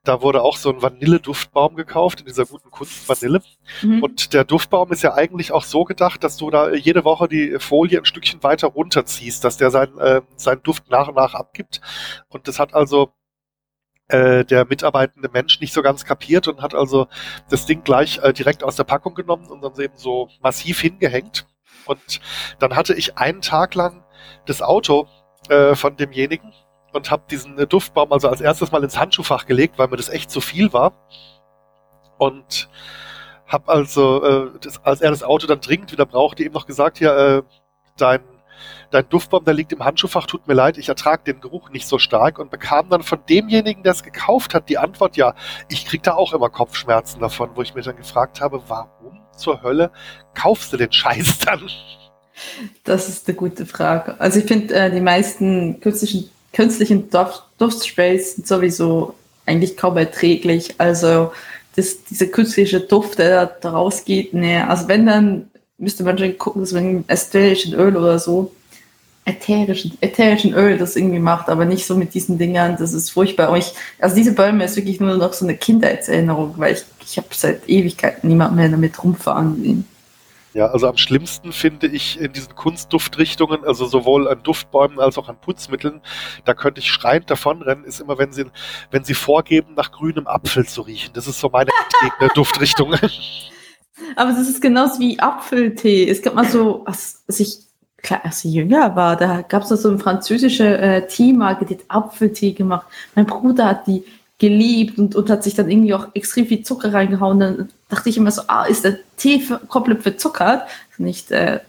Da 0.03 0.21
wurde 0.21 0.43
auch 0.43 0.57
so 0.57 0.69
ein 0.69 0.79
Vanilleduftbaum 0.79 1.75
gekauft, 1.75 2.19
in 2.19 2.27
dieser 2.27 2.45
guten 2.45 2.69
Kunst 2.69 3.09
Vanille. 3.09 3.41
Mhm. 3.81 4.03
Und 4.03 4.33
der 4.33 4.43
Duftbaum 4.43 4.91
ist 4.91 5.01
ja 5.01 5.15
eigentlich 5.15 5.51
auch 5.51 5.63
so 5.63 5.85
gedacht, 5.85 6.23
dass 6.23 6.37
du 6.37 6.51
da 6.51 6.71
jede 6.71 7.03
Woche 7.03 7.27
die 7.27 7.55
Folie 7.57 7.97
ein 7.97 8.05
Stückchen 8.05 8.43
weiter 8.43 8.67
runterziehst, 8.67 9.43
dass 9.43 9.57
der 9.57 9.71
sein, 9.71 9.97
äh, 9.97 10.21
seinen 10.35 10.61
Duft 10.61 10.91
nach 10.91 11.07
und 11.07 11.15
nach 11.15 11.33
abgibt. 11.33 11.81
Und 12.29 12.47
das 12.47 12.59
hat 12.59 12.75
also 12.75 13.09
äh, 14.09 14.45
der 14.45 14.65
mitarbeitende 14.65 15.29
Mensch 15.33 15.59
nicht 15.61 15.73
so 15.73 15.81
ganz 15.81 16.05
kapiert 16.05 16.47
und 16.47 16.61
hat 16.61 16.75
also 16.75 17.07
das 17.49 17.65
Ding 17.65 17.83
gleich 17.83 18.19
äh, 18.19 18.33
direkt 18.33 18.63
aus 18.63 18.75
der 18.75 18.83
Packung 18.83 19.15
genommen 19.15 19.47
und 19.47 19.63
dann 19.63 19.73
eben 19.79 19.97
so 19.97 20.29
massiv 20.43 20.79
hingehängt. 20.79 21.47
Und 21.85 22.21
dann 22.59 22.75
hatte 22.75 22.93
ich 22.93 23.17
einen 23.17 23.41
Tag 23.41 23.75
lang 23.75 24.03
das 24.45 24.61
Auto 24.61 25.07
äh, 25.49 25.75
von 25.75 25.95
demjenigen 25.95 26.53
und 26.93 27.11
habe 27.11 27.23
diesen 27.29 27.57
äh, 27.57 27.67
Duftbaum 27.67 28.11
also 28.13 28.29
als 28.29 28.41
erstes 28.41 28.71
mal 28.71 28.83
ins 28.83 28.97
Handschuhfach 28.97 29.45
gelegt, 29.45 29.77
weil 29.77 29.87
mir 29.87 29.97
das 29.97 30.09
echt 30.09 30.31
zu 30.31 30.41
viel 30.41 30.71
war. 30.73 30.93
Und 32.17 32.69
habe 33.47 33.71
also, 33.71 34.23
äh, 34.23 34.59
das, 34.61 34.83
als 34.85 35.01
er 35.01 35.11
das 35.11 35.23
Auto 35.23 35.47
dann 35.47 35.59
dringend 35.59 35.91
wieder 35.91 36.05
brauchte, 36.05 36.43
ihm 36.43 36.53
noch 36.53 36.65
gesagt, 36.65 36.99
ja, 36.99 37.37
äh, 37.37 37.43
dein, 37.97 38.21
dein 38.91 39.07
Duftbaum, 39.09 39.43
der 39.43 39.53
liegt 39.53 39.73
im 39.73 39.83
Handschuhfach, 39.83 40.25
tut 40.25 40.47
mir 40.47 40.53
leid, 40.53 40.77
ich 40.77 40.89
ertrage 40.89 41.23
den 41.23 41.41
Geruch 41.41 41.69
nicht 41.69 41.87
so 41.87 41.99
stark 41.99 42.39
und 42.39 42.49
bekam 42.51 42.89
dann 42.89 43.03
von 43.03 43.19
demjenigen, 43.27 43.83
der 43.83 43.91
es 43.91 44.03
gekauft 44.03 44.53
hat, 44.53 44.69
die 44.69 44.77
Antwort, 44.77 45.17
ja, 45.17 45.35
ich 45.69 45.85
krieg 45.85 46.03
da 46.03 46.13
auch 46.13 46.33
immer 46.33 46.49
Kopfschmerzen 46.49 47.19
davon, 47.19 47.51
wo 47.55 47.61
ich 47.61 47.75
mir 47.75 47.81
dann 47.81 47.97
gefragt 47.97 48.41
habe, 48.41 48.63
warum 48.67 49.22
zur 49.37 49.61
Hölle 49.63 49.91
kaufst 50.33 50.73
du 50.73 50.77
den 50.77 50.91
Scheiß 50.91 51.39
dann? 51.39 51.69
Das 52.83 53.09
ist 53.09 53.27
eine 53.27 53.37
gute 53.37 53.65
Frage. 53.65 54.19
Also 54.19 54.39
ich 54.39 54.45
finde, 54.45 54.73
äh, 54.73 54.91
die 54.91 54.99
meisten 54.99 55.79
künstlichen, 55.79 56.29
künstlichen 56.51 57.09
Duft, 57.09 57.43
Duftsprays 57.57 58.35
sind 58.35 58.47
sowieso 58.47 59.15
eigentlich 59.45 59.77
kaum 59.77 59.97
erträglich. 59.97 60.75
Also 60.77 61.31
das, 61.75 62.03
dieser 62.03 62.27
künstliche 62.27 62.79
Duft, 62.79 63.19
der 63.19 63.45
da 63.45 63.71
rausgeht, 63.71 64.33
ne, 64.33 64.67
also 64.67 64.87
wenn, 64.87 65.05
dann 65.05 65.51
müsste 65.77 66.03
man 66.03 66.17
schon 66.17 66.37
gucken, 66.37 66.61
dass 66.61 66.71
man 66.71 67.03
ästhetischen 67.07 67.73
Öl 67.73 67.95
oder 67.97 68.19
so 68.19 68.51
ätherischen, 69.25 69.97
ätherischen 70.01 70.53
Öl 70.53 70.77
das 70.77 70.95
irgendwie 70.95 71.19
macht, 71.19 71.49
aber 71.49 71.65
nicht 71.65 71.85
so 71.85 71.95
mit 71.95 72.13
diesen 72.13 72.37
Dingern, 72.37 72.75
das 72.77 72.93
ist 72.93 73.11
furchtbar. 73.11 73.55
Ich, 73.57 73.73
also 73.99 74.15
diese 74.15 74.33
Bäume 74.33 74.65
ist 74.65 74.75
wirklich 74.75 74.99
nur 74.99 75.15
noch 75.15 75.33
so 75.33 75.45
eine 75.45 75.55
Kindheitserinnerung, 75.55 76.55
weil 76.57 76.73
ich, 76.73 76.83
ich 77.05 77.17
habe 77.17 77.27
seit 77.31 77.67
Ewigkeiten 77.69 78.27
niemand 78.27 78.55
mehr 78.55 78.69
damit 78.69 79.01
rumfahren 79.03 79.61
sehen. 79.61 79.87
Ja, 80.53 80.67
also 80.67 80.87
am 80.87 80.97
schlimmsten 80.97 81.51
finde 81.51 81.87
ich 81.87 82.19
in 82.19 82.31
diesen 82.31 82.53
Kunstduftrichtungen, 82.53 83.63
also 83.63 83.87
sowohl 83.87 84.27
an 84.27 84.43
Duftbäumen 84.43 84.99
als 84.99 85.17
auch 85.17 85.27
an 85.27 85.37
Putzmitteln, 85.41 86.01
da 86.45 86.53
könnte 86.53 86.79
ich 86.79 86.91
schreiend 86.91 87.31
davonrennen, 87.31 87.85
ist 87.85 88.01
immer, 88.01 88.19
wenn 88.19 88.31
sie, 88.31 88.45
wenn 88.91 89.03
sie 89.03 89.15
vorgeben, 89.15 89.73
nach 89.75 89.91
grünem 89.91 90.27
Apfel 90.27 90.67
zu 90.67 90.81
riechen. 90.81 91.11
Das 91.13 91.27
ist 91.27 91.39
so 91.39 91.49
meine 91.49 91.71
Duftrichtung. 92.35 92.93
Aber 94.15 94.31
das 94.31 94.47
ist 94.47 94.61
genauso 94.61 94.99
wie 94.99 95.19
Apfeltee. 95.19 96.07
Es 96.07 96.21
gab 96.21 96.35
mal 96.35 96.45
so, 96.47 96.85
als, 96.85 97.23
als 97.27 97.39
ich 97.39 97.59
klar, 98.03 98.21
als 98.23 98.45
ich 98.45 98.53
jünger 98.53 98.95
war, 98.95 99.15
da 99.15 99.41
gab 99.41 99.63
es 99.63 99.69
so 99.69 99.89
eine 99.89 99.97
französische 99.97 100.77
äh, 100.77 101.07
Teemarke, 101.07 101.65
die 101.65 101.75
hat 101.75 101.85
Apfeltee 101.87 102.51
gemacht. 102.51 102.85
Mein 103.15 103.25
Bruder 103.25 103.65
hat 103.65 103.87
die 103.87 104.03
geliebt 104.37 104.99
und, 104.99 105.15
und 105.15 105.29
hat 105.29 105.43
sich 105.43 105.55
dann 105.55 105.71
irgendwie 105.71 105.93
auch 105.93 106.07
extrem 106.13 106.45
viel 106.45 106.63
Zucker 106.63 106.93
reingehauen. 106.93 107.39
Dann, 107.39 107.69
dachte 107.89 108.09
ich 108.09 108.17
immer 108.17 108.31
so, 108.31 108.41
ah, 108.47 108.65
ist 108.65 108.83
der 108.83 108.97
Tee 109.17 109.41
komplett 109.67 110.03
verzuckert? 110.03 110.67
Nicht 110.97 111.31
äh, 111.31 111.59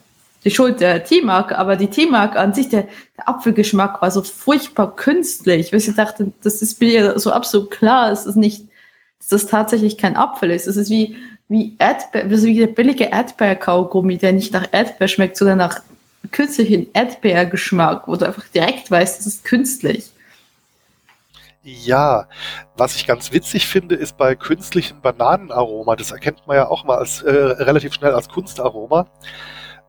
die 0.43 0.51
Schuld 0.51 0.81
der 0.81 1.05
Teemarke, 1.05 1.57
aber 1.57 1.77
die 1.77 1.89
Teemarke 1.89 2.39
an 2.39 2.53
sich, 2.53 2.69
der, 2.69 2.89
der 3.17 3.29
Apfelgeschmack 3.29 4.03
war 4.03 4.11
so 4.11 4.23
furchtbar 4.23 4.97
künstlich, 4.97 5.73
weil 5.73 5.81
ich 5.81 5.95
dachte, 5.95 6.33
das 6.43 6.63
ist 6.63 6.81
mir 6.81 7.19
so 7.19 7.31
absolut 7.31 7.71
klar, 7.71 8.11
es 8.11 8.27
ist 8.27 8.37
nicht, 8.37 8.67
dass 9.19 9.29
das 9.29 9.47
tatsächlich 9.47 9.97
kein 9.97 10.17
Apfel 10.17 10.51
ist. 10.51 10.67
Es 10.67 10.77
ist 10.77 10.91
wie, 10.91 11.17
wie 11.49 11.77
Erdbeer, 11.79 12.25
also 12.25 12.47
wie 12.47 12.59
der 12.59 12.67
billige 12.67 13.05
Erdbeerkaugummi, 13.05 14.19
der 14.19 14.33
nicht 14.33 14.53
nach 14.53 14.67
Erdbeer 14.73 15.09
schmeckt, 15.09 15.37
sondern 15.37 15.59
nach 15.59 15.81
künstlichen 16.35 16.89
Erdbeergeschmack, 16.93 18.09
wo 18.09 18.17
du 18.17 18.27
einfach 18.27 18.47
direkt 18.49 18.91
weißt, 18.91 19.21
das 19.21 19.27
ist 19.27 19.45
künstlich. 19.45 20.11
Ja, 21.63 22.29
was 22.77 22.97
ich 22.97 23.07
ganz 23.07 23.33
witzig 23.33 23.69
finde, 23.69 23.95
ist 23.95 24.17
bei 24.17 24.35
künstlichem 24.35 25.01
Bananenaroma, 25.01 25.95
das 25.97 26.11
erkennt 26.11 26.47
man 26.47 26.57
ja 26.57 26.69
auch 26.69 26.85
mal 26.85 26.99
als 26.99 27.23
äh, 27.23 27.31
relativ 27.31 27.95
schnell 27.95 28.13
als 28.13 28.29
Kunstaroma. 28.29 29.07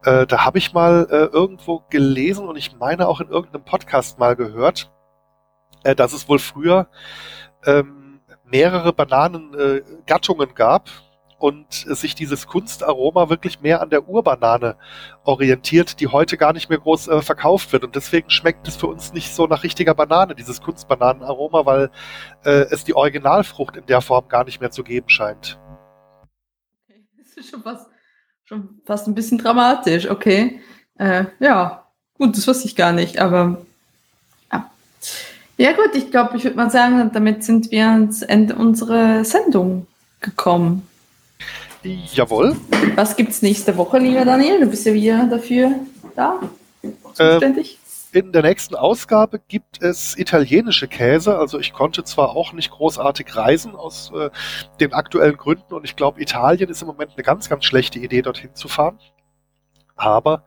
Äh, 0.03 0.27
da 0.27 0.45
habe 0.45 0.59
ich 0.59 0.71
mal 0.71 1.07
äh, 1.09 1.35
irgendwo 1.35 1.83
gelesen 1.89 2.47
und 2.47 2.57
ich 2.57 2.77
meine 2.77 3.07
auch 3.07 3.21
in 3.21 3.29
irgendeinem 3.29 3.65
Podcast 3.65 4.19
mal 4.19 4.35
gehört, 4.35 4.91
äh, 5.83 5.95
dass 5.95 6.13
es 6.13 6.29
wohl 6.29 6.39
früher 6.39 6.87
ähm, 7.65 8.21
mehrere 8.45 8.93
Bananengattungen 8.93 10.53
gab 10.53 10.91
und 11.45 11.71
sich 11.71 12.15
dieses 12.15 12.47
Kunstaroma 12.47 13.29
wirklich 13.29 13.61
mehr 13.61 13.79
an 13.79 13.91
der 13.91 14.09
Urbanane 14.09 14.77
orientiert, 15.25 15.99
die 15.99 16.07
heute 16.07 16.37
gar 16.37 16.53
nicht 16.53 16.71
mehr 16.71 16.79
groß 16.79 17.07
äh, 17.07 17.21
verkauft 17.21 17.71
wird. 17.71 17.83
Und 17.83 17.95
deswegen 17.95 18.31
schmeckt 18.31 18.67
es 18.67 18.75
für 18.75 18.87
uns 18.87 19.13
nicht 19.13 19.31
so 19.35 19.45
nach 19.45 19.61
richtiger 19.61 19.93
Banane, 19.93 20.33
dieses 20.33 20.59
Kunstbananenaroma, 20.59 21.67
weil 21.67 21.91
äh, 22.45 22.65
es 22.71 22.83
die 22.83 22.95
Originalfrucht 22.95 23.77
in 23.77 23.85
der 23.85 24.01
Form 24.01 24.27
gar 24.27 24.43
nicht 24.43 24.59
mehr 24.59 24.71
zu 24.71 24.83
geben 24.83 25.07
scheint. 25.07 25.59
Das 27.15 27.45
ist 27.45 27.51
schon 27.51 27.61
fast, 27.61 27.87
schon 28.45 28.81
fast 28.85 29.07
ein 29.07 29.13
bisschen 29.13 29.37
dramatisch, 29.37 30.09
okay. 30.09 30.61
Äh, 30.97 31.25
ja, 31.39 31.85
gut, 32.17 32.35
das 32.35 32.47
wusste 32.47 32.67
ich 32.67 32.75
gar 32.75 32.91
nicht, 32.91 33.19
aber 33.19 33.61
ja. 34.51 34.71
Ja 35.57 35.73
gut, 35.73 35.93
ich 35.93 36.09
glaube, 36.09 36.37
ich 36.37 36.43
würde 36.43 36.57
mal 36.57 36.71
sagen, 36.71 37.11
damit 37.13 37.43
sind 37.43 37.69
wir 37.69 37.89
ans 37.89 38.23
Ende 38.23 38.55
unserer 38.55 39.25
Sendung 39.25 39.85
gekommen. 40.21 40.87
Jawohl. 41.85 42.55
Was 42.95 43.15
gibt 43.15 43.31
es 43.31 43.41
nächste 43.41 43.77
Woche, 43.77 43.99
lieber 43.99 44.25
Daniel? 44.25 44.61
Du 44.61 44.67
bist 44.67 44.85
ja 44.85 44.93
wieder 44.93 45.25
dafür 45.25 45.71
da. 46.15 46.39
Zuständig. 47.13 47.77
Ähm, 48.13 48.25
in 48.25 48.31
der 48.31 48.43
nächsten 48.43 48.75
Ausgabe 48.75 49.39
gibt 49.39 49.81
es 49.81 50.17
italienische 50.17 50.87
Käse. 50.87 51.37
Also 51.37 51.59
ich 51.59 51.73
konnte 51.73 52.03
zwar 52.05 52.29
auch 52.35 52.53
nicht 52.53 52.71
großartig 52.71 53.35
reisen 53.35 53.75
aus 53.75 54.11
äh, 54.15 54.29
den 54.79 54.93
aktuellen 54.93 55.35
Gründen 55.35 55.73
und 55.73 55.83
ich 55.83 55.95
glaube, 55.95 56.21
Italien 56.21 56.69
ist 56.69 56.81
im 56.81 56.87
Moment 56.87 57.11
eine 57.15 57.23
ganz, 57.23 57.49
ganz 57.49 57.65
schlechte 57.65 57.99
Idee, 57.99 58.21
dorthin 58.21 58.55
zu 58.55 58.67
fahren. 58.69 58.99
Aber 59.97 60.43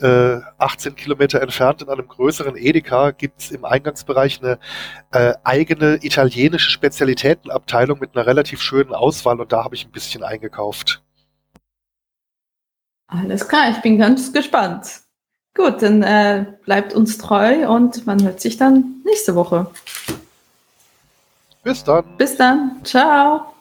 äh, 0.00 0.40
18 0.58 0.96
Kilometer 0.96 1.40
entfernt 1.40 1.82
in 1.82 1.88
einem 1.88 2.08
größeren 2.08 2.56
Edeka 2.56 3.10
gibt 3.10 3.40
es 3.40 3.50
im 3.50 3.64
Eingangsbereich 3.64 4.40
eine 4.42 4.58
äh, 5.12 5.34
eigene 5.44 5.98
italienische 6.02 6.70
Spezialitätenabteilung 6.70 7.98
mit 7.98 8.16
einer 8.16 8.26
relativ 8.26 8.60
schönen 8.60 8.92
Auswahl 8.92 9.40
und 9.40 9.52
da 9.52 9.64
habe 9.64 9.74
ich 9.74 9.86
ein 9.86 9.92
bisschen 9.92 10.22
eingekauft. 10.22 11.02
Alles 13.08 13.48
klar, 13.48 13.70
ich 13.70 13.78
bin 13.82 13.98
ganz 13.98 14.32
gespannt. 14.32 14.86
Gut, 15.54 15.80
dann 15.80 16.02
äh, 16.02 16.44
bleibt 16.64 16.92
uns 16.92 17.16
treu 17.16 17.66
und 17.68 18.06
man 18.06 18.22
hört 18.22 18.40
sich 18.40 18.58
dann 18.58 19.02
nächste 19.04 19.34
Woche. 19.34 19.70
Bis 21.62 21.82
dann. 21.82 22.04
Bis 22.18 22.36
dann. 22.36 22.80
Ciao. 22.84 23.55